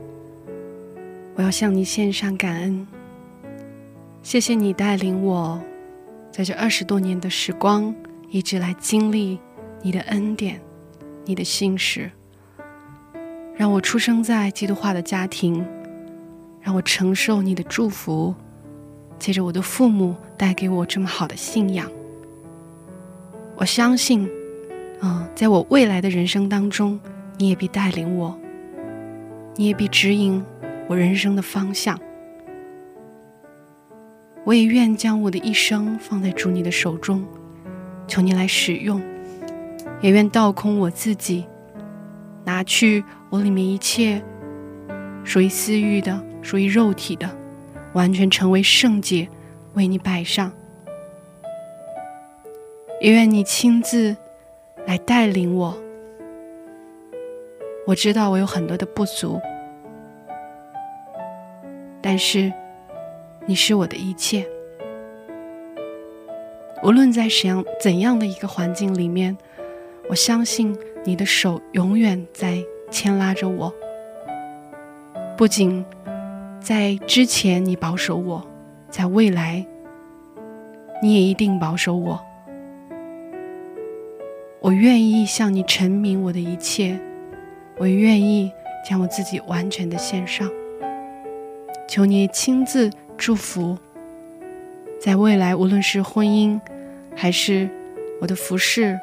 [1.34, 2.86] 我要向你献上感恩，
[4.22, 5.60] 谢谢你带领我，
[6.30, 7.94] 在这二十多年的时光，
[8.30, 9.38] 一直来经历
[9.82, 10.58] 你的恩典，
[11.26, 12.10] 你的信实，
[13.62, 15.64] 让我出生在基督化的家庭，
[16.60, 18.34] 让我承受你的祝福，
[19.20, 21.88] 借着我的父母带给我这么好的信仰。
[23.54, 24.28] 我相信，
[25.00, 26.98] 嗯，在我未来的人生当中，
[27.38, 28.36] 你也必带领我，
[29.54, 30.44] 你也必指引
[30.88, 31.96] 我人生的方向。
[34.42, 37.24] 我也愿将我的一生放在主你的手中，
[38.08, 39.00] 求你来使用，
[40.00, 41.44] 也愿倒空我自己，
[42.44, 44.22] 拿去我里面一切
[45.24, 47.26] 属于私欲的、属于肉体的，
[47.94, 49.26] 完全成为圣洁，
[49.72, 50.52] 为你摆上。
[53.00, 54.14] 也愿你亲自
[54.84, 55.74] 来带领我。
[57.86, 59.40] 我知道我有很多的不足，
[62.02, 62.52] 但是
[63.46, 64.46] 你是我的一切。
[66.82, 69.34] 无论在怎样怎样的一个环境里面，
[70.10, 72.62] 我相信你的手永远在
[72.92, 73.74] 牵拉着我。
[75.36, 75.84] 不仅
[76.60, 78.46] 在之前你保守我，
[78.88, 79.66] 在未来
[81.02, 82.20] 你也一定保守我。
[84.60, 87.00] 我愿意向你陈明我的一切。
[87.78, 88.52] 我愿意
[88.88, 90.48] 将我自己完全的献上，
[91.88, 93.76] 求你亲自祝福，
[95.00, 96.60] 在未来无论是婚姻，
[97.16, 97.68] 还是
[98.20, 99.00] 我的服饰，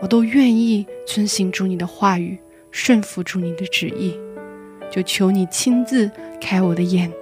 [0.00, 2.38] 我都愿意遵行主你的话语，
[2.70, 4.18] 顺服住你的旨意。
[4.90, 6.10] 就求你亲自
[6.40, 7.12] 开我的眼，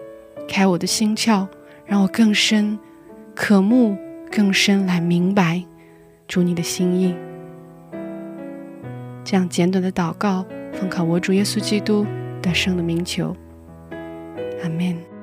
[0.49, 1.47] 开我的心窍，
[1.85, 2.79] 让我更深
[3.35, 3.97] 渴慕，
[4.31, 5.65] 更深来明白
[6.29, 7.15] 主你的心意。
[9.25, 10.45] 这样简短的祷告。
[10.79, 12.05] 奉靠我主耶稣基督
[12.43, 13.35] 得胜的名求，
[14.63, 15.16] 阿门。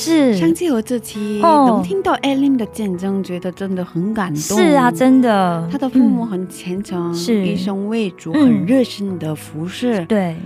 [0.00, 0.36] 是。
[0.36, 1.66] 上次我这期哦。
[1.68, 4.58] 能听到 Ellen 的见证，觉得真的很感动。
[4.58, 7.46] 是啊，真的，他的父母嗯很虔诚，是。
[7.46, 10.36] 一生为主，嗯很热心的服侍，对。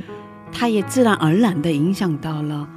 [0.53, 2.69] 他也自然而然的影响到了。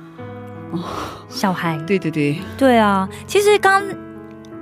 [1.29, 3.81] 小孩，对对对，对啊，其实刚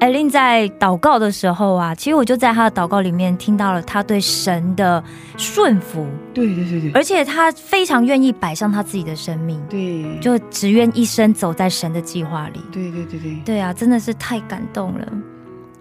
[0.05, 5.03] 艾琳在祷告的时候啊，其实我就在他的祷告里面听到了他对神的
[5.35, 12.61] 顺服，对对对对，而且他非常愿意摆上他自己的生命，对，就只愿一生走在神的计划里。
[12.71, 15.07] 对对对对，对啊，真的是太感动了。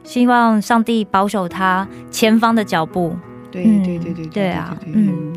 [0.05, 3.14] 希望上帝保守他前方的脚步。
[3.51, 5.33] 对嗯对对对对啊对嗯，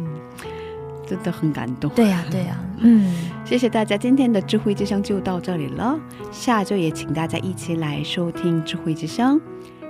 [1.07, 1.89] 真的很感动。
[1.95, 5.97] 对呀、对呀、 嗯，谢谢大家，今天的智慧之声就到这里了。
[6.31, 9.39] 下周也请大家一起来收听智慧之声，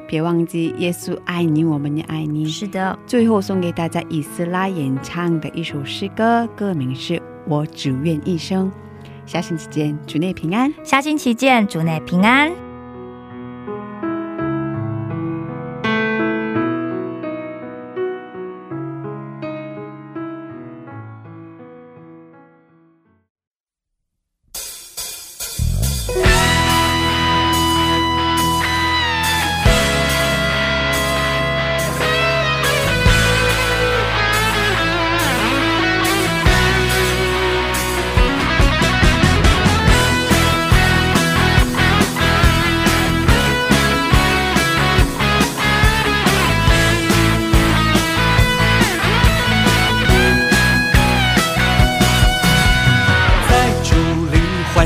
[0.07, 2.45] 别忘记耶稣爱你，我们也爱你。
[2.47, 7.13] 是的，最后送给大家以斯拉演唱的一首诗歌，歌名是
[7.47, 8.68] 《我只愿一生》。
[9.26, 10.74] 下星期见，主内平安。
[10.84, 12.66] 下星期见，主内平安。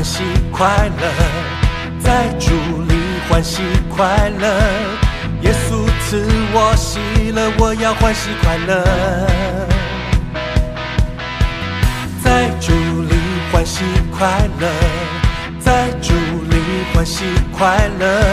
[0.02, 0.66] 欢喜快
[1.00, 1.12] 乐，
[2.00, 2.50] 在主
[2.88, 2.94] 里
[3.28, 4.48] 欢喜快乐。
[5.42, 6.98] 耶稣赐我喜
[7.30, 8.84] 乐，我要欢喜快乐。
[12.20, 13.14] 在主里
[13.52, 14.26] 欢喜快
[14.58, 14.68] 乐，
[15.60, 16.12] 在主
[16.50, 16.56] 里
[16.92, 17.22] 欢喜
[17.56, 18.24] 快乐。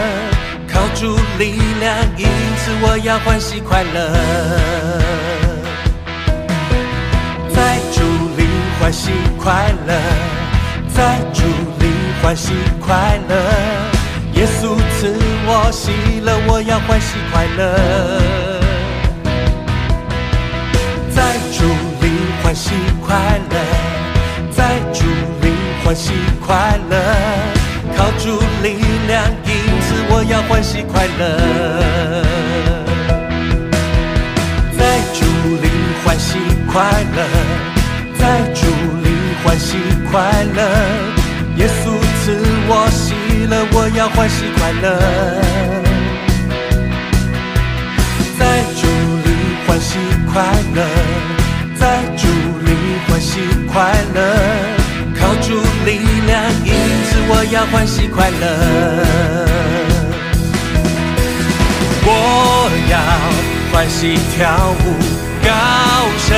[0.66, 4.10] 靠主力量，因此我要欢喜快乐。
[7.54, 8.02] 在主
[8.36, 8.48] 里
[8.80, 9.94] 欢喜快乐，
[11.00, 11.40] 在主
[11.80, 11.86] 里
[12.20, 13.34] 欢喜快乐。
[14.34, 17.60] 耶稣赐我喜乐，我要欢喜快乐。
[21.10, 21.64] 在主
[22.02, 22.06] 里
[22.42, 22.72] 欢喜
[23.02, 23.16] 快
[23.50, 23.56] 乐，
[24.50, 25.06] 在主
[25.40, 25.46] 里
[25.82, 26.12] 欢喜
[26.46, 26.94] 快乐。
[27.96, 28.76] 靠主力
[29.08, 31.22] 量，因此我要欢喜快乐。
[34.78, 35.24] 在主
[35.64, 35.66] 里
[36.04, 36.36] 欢喜
[36.70, 36.76] 快
[37.16, 37.18] 乐，
[38.18, 38.22] 在
[38.52, 38.66] 主
[39.02, 39.09] 里
[39.44, 39.76] 欢喜
[40.10, 40.60] 快乐。
[41.56, 41.90] 耶稣
[42.22, 42.36] 赐
[42.68, 43.14] 我喜
[43.46, 44.86] 乐，我要欢喜快乐。
[48.38, 48.86] 在主
[49.24, 49.28] 里
[49.66, 49.98] 欢喜
[50.32, 50.42] 快
[50.74, 50.78] 乐，
[51.78, 51.82] 在
[52.16, 52.26] 主
[52.64, 52.68] 里
[53.08, 53.40] 欢喜
[53.72, 54.18] 快乐。
[55.18, 55.48] 靠主
[55.84, 55.88] 力
[56.26, 56.32] 量，
[56.64, 56.72] 因
[57.06, 58.44] 此我要欢喜快乐。
[62.02, 62.08] 我
[62.90, 62.98] 要
[63.70, 64.84] 欢喜跳舞，
[65.44, 65.48] 高
[66.26, 66.28] 声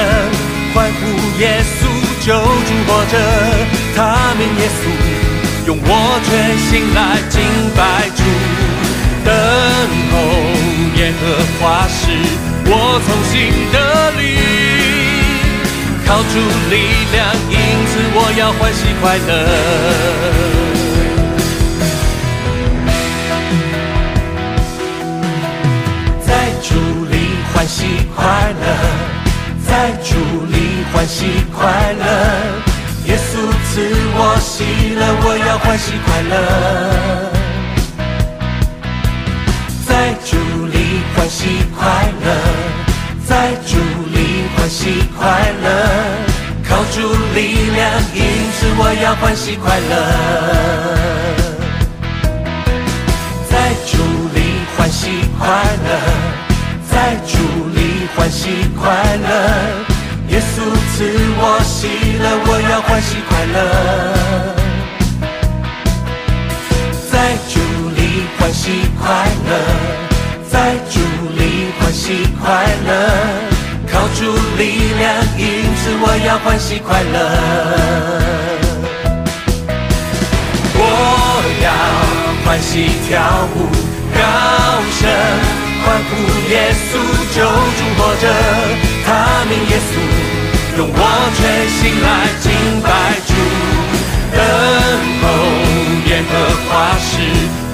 [0.74, 1.00] 欢呼
[1.38, 1.81] 耶稣
[2.24, 2.38] 救主
[2.86, 3.18] 活着，
[3.96, 4.80] 他名耶稣，
[5.66, 5.90] 用我
[6.22, 7.34] 全心来敬
[7.74, 7.82] 拜
[8.14, 8.22] 主，
[9.24, 9.34] 等
[10.12, 10.14] 候
[10.98, 11.22] 耶和
[11.58, 12.00] 华时，
[12.64, 12.70] 我
[13.04, 13.32] 从心
[13.72, 13.76] 得
[14.12, 14.22] 力，
[16.06, 16.38] 靠主
[16.70, 16.74] 力
[17.10, 17.18] 量，
[17.50, 17.56] 因
[17.88, 19.30] 此我要欢喜快乐。
[26.24, 26.30] 在
[26.62, 26.70] 主
[27.10, 27.14] 里
[27.52, 27.82] 欢喜
[28.14, 28.22] 快
[28.62, 28.64] 乐，
[29.66, 30.14] 在主
[30.46, 30.51] 里
[31.02, 31.66] 欢喜快
[31.98, 32.04] 乐。
[33.06, 33.34] 耶稣
[33.66, 33.82] 赐
[34.14, 34.62] 我喜
[34.94, 36.32] 乐，我要欢喜快乐。
[39.84, 40.36] 在主
[40.66, 41.82] 里欢喜快
[42.22, 42.26] 乐，
[43.26, 43.74] 在主
[44.14, 44.16] 里
[44.54, 45.26] 欢喜快
[45.64, 45.66] 乐。
[46.68, 47.00] 靠主
[47.34, 47.38] 力
[47.74, 47.82] 量，
[48.14, 48.22] 因
[48.54, 49.94] 此我要欢喜快乐。
[53.50, 53.98] 在主
[54.36, 54.38] 里
[54.76, 55.48] 欢喜快
[55.82, 55.90] 乐，
[56.88, 57.34] 在主
[57.74, 58.86] 里欢喜快
[59.16, 59.82] 乐。
[60.28, 60.62] 耶稣
[60.94, 60.98] 赐
[61.38, 61.88] 我喜
[62.20, 63.56] 乐，我要欢喜快乐。
[67.10, 67.14] 在
[67.48, 67.54] 主
[67.96, 68.00] 里
[68.38, 68.62] 欢喜
[69.00, 69.02] 快
[69.48, 69.50] 乐，
[70.50, 71.00] 在主
[71.34, 71.40] 里
[71.80, 72.44] 欢喜快
[72.86, 72.90] 乐。
[73.90, 74.20] 靠主
[74.58, 75.02] 力量，
[75.38, 75.42] 因
[75.76, 77.16] 此我要欢喜快乐。
[80.74, 80.80] 我
[81.64, 81.72] 要
[82.44, 82.70] 欢喜
[83.08, 83.56] 跳舞，
[84.14, 84.20] 高
[85.00, 85.00] 声
[85.82, 86.10] 欢呼
[86.50, 86.52] 耶
[86.84, 86.90] 稣
[87.34, 87.36] 救
[87.78, 88.24] 主活着，
[89.04, 89.08] 他
[89.48, 89.92] 名耶稣，
[90.78, 91.00] 用我
[91.36, 92.08] 全心来
[92.40, 92.48] 敬
[92.80, 92.88] 拜
[93.28, 93.30] 主，
[94.32, 94.40] 等
[95.20, 95.24] 候
[96.08, 96.32] 耶和
[96.66, 97.10] 华时，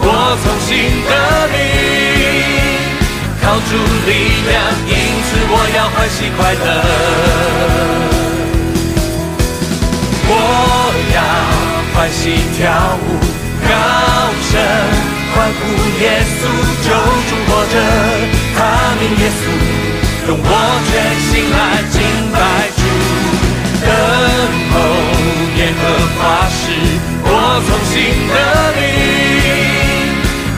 [0.00, 0.04] 我
[0.42, 0.68] 从心
[1.06, 1.10] 得
[1.54, 1.56] 力，
[3.40, 3.70] 靠主
[4.04, 4.10] 力
[4.48, 4.52] 量，
[4.88, 4.92] 因
[5.22, 6.66] 此我要欢喜快乐。
[10.30, 10.32] 我
[11.14, 11.16] 要
[11.94, 12.20] 欢喜
[12.58, 12.58] 跳
[13.00, 13.06] 舞，
[13.62, 13.70] 高
[14.50, 14.52] 声
[15.34, 15.60] 欢呼
[16.02, 16.38] 耶稣
[16.82, 16.86] 救
[17.28, 17.74] 主活着，
[18.56, 18.58] 他
[18.98, 19.40] 名耶稣，
[20.26, 20.44] 用我
[20.90, 20.92] 全
[21.30, 21.56] 心来
[21.90, 21.96] 敬
[22.32, 22.36] 拜，
[23.80, 23.88] 等
[24.70, 24.74] 候
[25.56, 25.80] 耶和
[26.16, 26.62] 华时，
[27.24, 27.26] 我
[27.66, 27.94] 从心
[28.28, 28.34] 得
[28.78, 28.80] 力，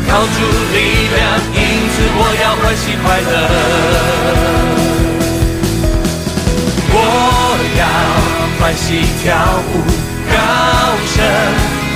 [0.09, 0.37] 靠主
[0.73, 0.77] 力
[1.15, 1.19] 量，
[1.55, 1.59] 因
[1.91, 3.33] 此我要欢喜快乐。
[6.93, 6.95] 我
[7.79, 7.83] 要
[8.59, 8.85] 欢喜
[9.23, 9.27] 跳
[9.71, 9.73] 舞，
[10.31, 10.35] 高
[11.07, 11.17] 声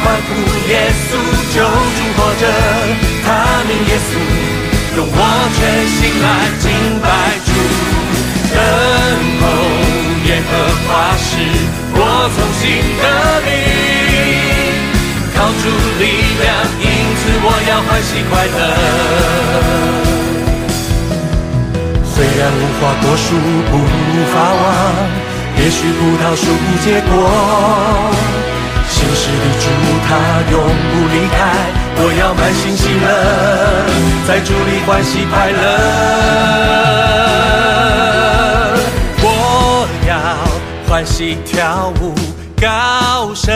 [0.02, 0.30] 欢呼
[0.68, 0.72] 耶
[1.04, 1.10] 稣
[1.54, 2.42] 救主活着，
[3.24, 3.26] 他
[3.68, 4.08] 名耶稣，
[4.96, 5.18] 用我
[5.56, 5.58] 全
[5.88, 6.26] 心来
[6.60, 6.64] 敬
[7.00, 7.04] 拜
[11.24, 11.32] 和华时，
[11.94, 11.98] 我
[12.34, 12.62] 从心
[13.00, 13.04] 得
[13.44, 13.48] 力，
[15.34, 15.64] 靠主
[15.98, 16.04] 力
[16.42, 16.46] 量，
[16.80, 16.84] 因
[17.16, 18.58] 此我要欢喜快乐。
[22.04, 23.26] 虽然无花果树
[23.70, 23.72] 不
[24.32, 24.62] 发旺，
[25.56, 27.10] 也许葡萄树不结果，
[28.88, 29.64] 心事的主
[30.06, 30.08] 他
[30.52, 31.36] 永不离开，
[31.96, 33.06] 我要满心喜乐，
[34.28, 35.62] 在主里欢喜快乐。
[40.94, 42.14] 欢喜跳舞，
[42.56, 43.52] 高声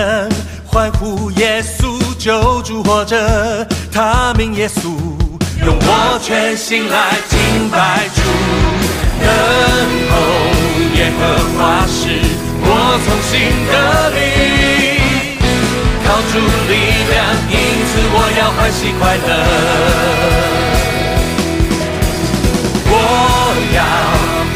[0.67, 4.89] 欢呼耶稣救主活着，他名耶稣。
[5.65, 8.23] 用我全心来敬拜主，
[9.23, 9.31] 等
[10.11, 10.17] 候
[10.97, 11.23] 耶和
[11.57, 12.11] 华时，
[12.61, 13.39] 我从心
[13.71, 14.19] 得力，
[16.05, 16.75] 靠主力
[17.09, 17.23] 量，
[17.53, 17.55] 因
[17.87, 19.31] 此我要欢喜快乐。
[22.91, 22.93] 我
[23.77, 23.79] 要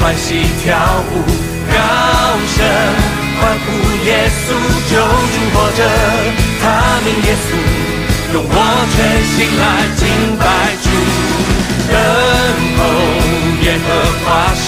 [0.01, 0.27] 欢喜
[0.65, 0.75] 跳
[1.13, 1.15] 舞，
[2.47, 2.57] 声
[3.41, 3.67] 欢呼
[4.05, 4.45] 耶稣
[4.91, 4.93] 救
[5.33, 5.81] 主活着，
[6.61, 6.65] 他
[7.05, 7.47] 名耶稣。
[8.33, 8.49] 用我
[8.95, 8.97] 全
[9.29, 9.63] 心来
[10.01, 10.03] 敬
[10.39, 10.43] 拜
[10.83, 10.85] 主，
[11.93, 11.95] 等
[12.79, 12.81] 候
[13.63, 13.87] 耶和
[14.25, 14.65] 华时，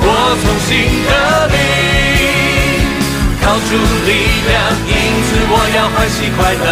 [0.00, 0.06] 我
[0.40, 0.70] 从心
[1.08, 1.10] 得
[1.48, 1.54] 力，
[3.42, 3.70] 靠主
[4.06, 4.08] 力
[4.46, 4.54] 量，
[4.86, 4.90] 因
[5.26, 6.66] 此我要欢喜快乐，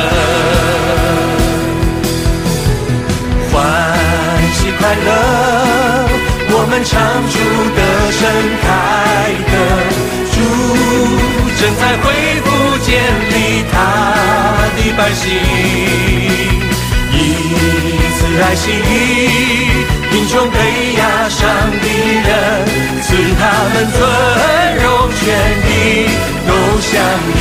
[3.51, 3.53] 欢
[4.55, 5.09] 喜快乐，
[6.63, 6.93] 我们唱
[7.33, 7.35] 出
[7.73, 7.81] 歌
[8.13, 8.21] 声
[8.61, 8.69] 开
[9.49, 9.53] 歌，
[10.31, 10.37] 主
[11.59, 12.05] 正在恢
[12.45, 12.47] 复
[12.85, 12.89] 建
[13.31, 13.33] 立
[13.73, 13.75] 他
[14.77, 15.25] 的百姓。
[17.13, 17.17] 以
[18.15, 18.63] 此来洗
[20.11, 20.57] 贫穷被
[20.99, 21.01] 压
[21.31, 21.41] 伤
[21.81, 21.87] 的
[22.29, 22.29] 人，
[23.05, 23.09] 赐
[23.41, 23.43] 他
[23.73, 23.99] 们尊
[24.85, 24.87] 荣
[25.17, 25.19] 权
[25.65, 25.71] 利，
[26.47, 26.49] 都
[26.83, 26.93] 相